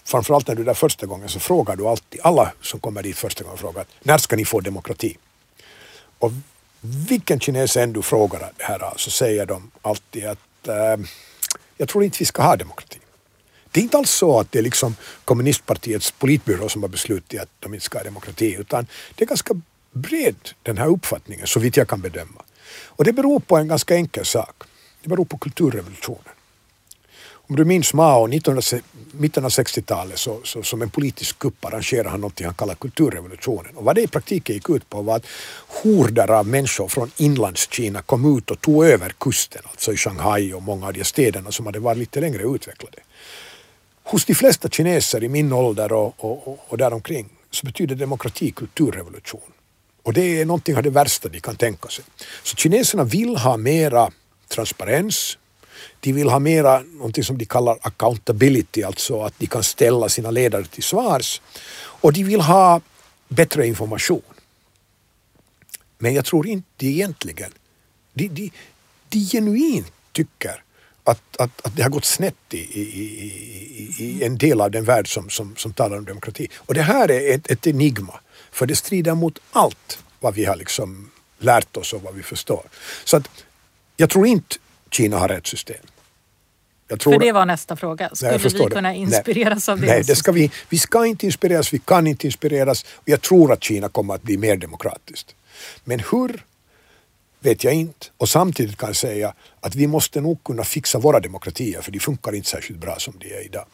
[0.09, 3.16] framförallt när du är där första gången så frågar du alltid, alla som kommer dit
[3.16, 5.16] första gången frågar när ska ni få demokrati?
[6.18, 6.32] Och
[6.80, 10.96] vilken kines än du frågar det här så säger de alltid att eh,
[11.76, 12.98] jag tror inte vi ska ha demokrati.
[13.70, 17.48] Det är inte alls så att det är liksom kommunistpartiets politbyrå som har beslutat att
[17.61, 19.54] de inte ska ha demokrati utan det är ganska
[19.92, 22.42] bred den här uppfattningen så vitt jag kan bedöma.
[22.84, 24.62] Och det beror på en ganska enkel sak.
[25.02, 26.38] Det beror på kulturrevolutionen.
[27.51, 28.61] Om du minns Mao, 19,
[29.12, 33.76] mitten av 60-talet så, så, som en politisk kupp arrangerade han något han kallar kulturrevolutionen.
[33.76, 35.26] Och vad det i praktiken gick ut på var att
[35.82, 40.62] horder av människor från inlandskina kom ut och tog över kusten, alltså i Shanghai och
[40.62, 42.99] många av de städerna som hade varit lite längre utvecklade.
[44.03, 48.51] Hos de flesta kineser i min ålder och, och, och, och däromkring så betyder demokrati
[48.51, 49.53] kulturrevolution.
[50.03, 52.05] Och det är någonting av det värsta de kan tänka sig.
[52.42, 54.11] Så kineserna vill ha mera
[54.49, 55.38] transparens,
[56.01, 60.31] de vill ha mera någonting som de kallar accountability, alltså att de kan ställa sina
[60.31, 61.41] ledare till svars.
[62.01, 62.81] Och de vill ha
[63.29, 64.22] bättre information.
[65.99, 67.53] Men jag tror inte egentligen,
[68.12, 68.51] de, de,
[69.09, 70.62] de genuint tycker
[71.05, 74.85] att, att, att det har gått snett i, i, i, i en del av den
[74.85, 76.49] värld som, som, som talar om demokrati.
[76.57, 78.20] Och det här är ett, ett enigma,
[78.51, 82.62] för det strider mot allt vad vi har liksom lärt oss och vad vi förstår.
[83.05, 83.29] Så att
[83.97, 84.57] jag tror inte
[84.91, 85.76] Kina har rätt system.
[86.89, 88.11] För det var nästa fråga.
[88.12, 89.72] Skulle Nej, vi kunna inspireras Nej.
[89.72, 89.86] av det?
[89.86, 92.84] Nej, det ska vi, vi ska inte inspireras, vi kan inte inspireras.
[93.05, 95.34] Jag tror att Kina kommer att bli mer demokratiskt.
[95.84, 96.45] Men hur
[97.41, 98.07] vet jag inte.
[98.16, 102.01] Och samtidigt kan jag säga att vi måste nog kunna fixa våra demokratier för de
[102.01, 103.66] funkar inte särskilt bra som de är idag.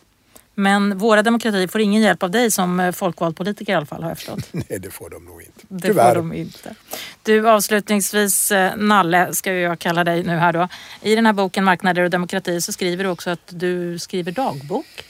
[0.54, 4.02] Men våra demokratier får ingen hjälp av dig som eh, folkvald politiker i alla fall
[4.02, 4.48] har jag förstått.
[4.52, 5.60] Nej, det får de nog inte.
[5.68, 6.08] Det Tyvärr.
[6.08, 6.74] får de inte.
[7.22, 10.68] Du avslutningsvis, eh, Nalle ska jag kalla dig nu här då.
[11.02, 15.04] I den här boken Marknader och demokrati så skriver du också att du skriver dagbok.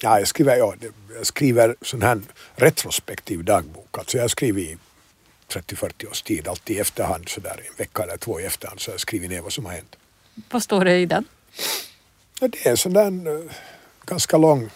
[0.00, 0.74] Ja, jag skriver, ja,
[1.16, 2.20] jag skriver sån här
[2.56, 3.98] retrospektiv dagbok.
[3.98, 4.76] Alltså jag skriver i
[5.48, 8.90] 30-40 års tid, alltid i efterhand, så där en vecka eller två i efterhand, så
[8.90, 9.96] jag skriver ner vad som har hänt.
[10.50, 11.24] Vad står det i den?
[12.40, 13.50] Ja, det är en sån där eh,
[14.06, 14.70] ganska lång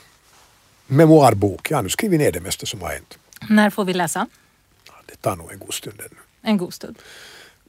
[0.87, 1.71] memoarbok.
[1.71, 3.19] Jag har nu skrivit ner det mesta som har hänt.
[3.49, 4.27] När får vi läsa?
[5.07, 6.21] Det tar nog en god stund ännu.
[6.43, 6.99] En god stund.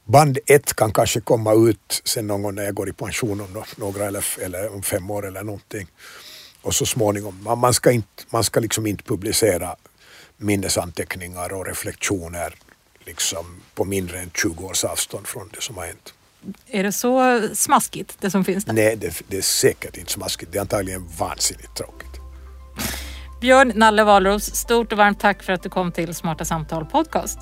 [0.04, 3.64] Band ett kan kanske komma ut sen någon gång när jag går i pension om
[3.78, 5.88] några eller, eller om fem år eller någonting.
[6.62, 9.76] Och så småningom, man, man, ska, inte, man ska liksom inte publicera
[10.38, 12.56] minnesanteckningar och reflektioner
[13.06, 16.14] liksom på mindre än 20 års avstånd från det som har hänt.
[16.68, 18.74] Är det så smaskigt det som finns där?
[18.74, 20.52] Nej, det, det är säkert inte smaskigt.
[20.52, 22.08] Det är antagligen vansinnigt tråkigt.
[23.42, 27.40] Björn Nalle Wahlroos, stort och varmt tack för att du kom till Smarta Samtal Podcast.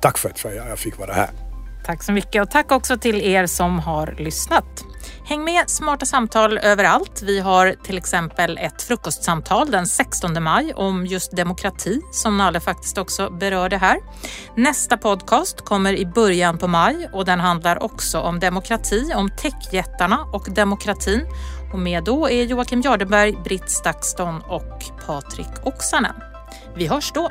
[0.00, 1.30] Tack för att jag fick vara här.
[1.86, 4.84] Tack så mycket och tack också till er som har lyssnat.
[5.24, 7.22] Häng med Smarta samtal överallt.
[7.22, 12.98] Vi har till exempel ett frukostsamtal den 16 maj om just demokrati som Nalle faktiskt
[12.98, 13.98] också berörde här.
[14.56, 20.18] Nästa podcast kommer i början på maj och den handlar också om demokrati, om techjättarna
[20.32, 21.20] och demokratin.
[21.72, 26.14] Och med då är Joakim Jardenberg, Britt Stakston och Patrik Oksanen.
[26.76, 27.30] Vi hörs då!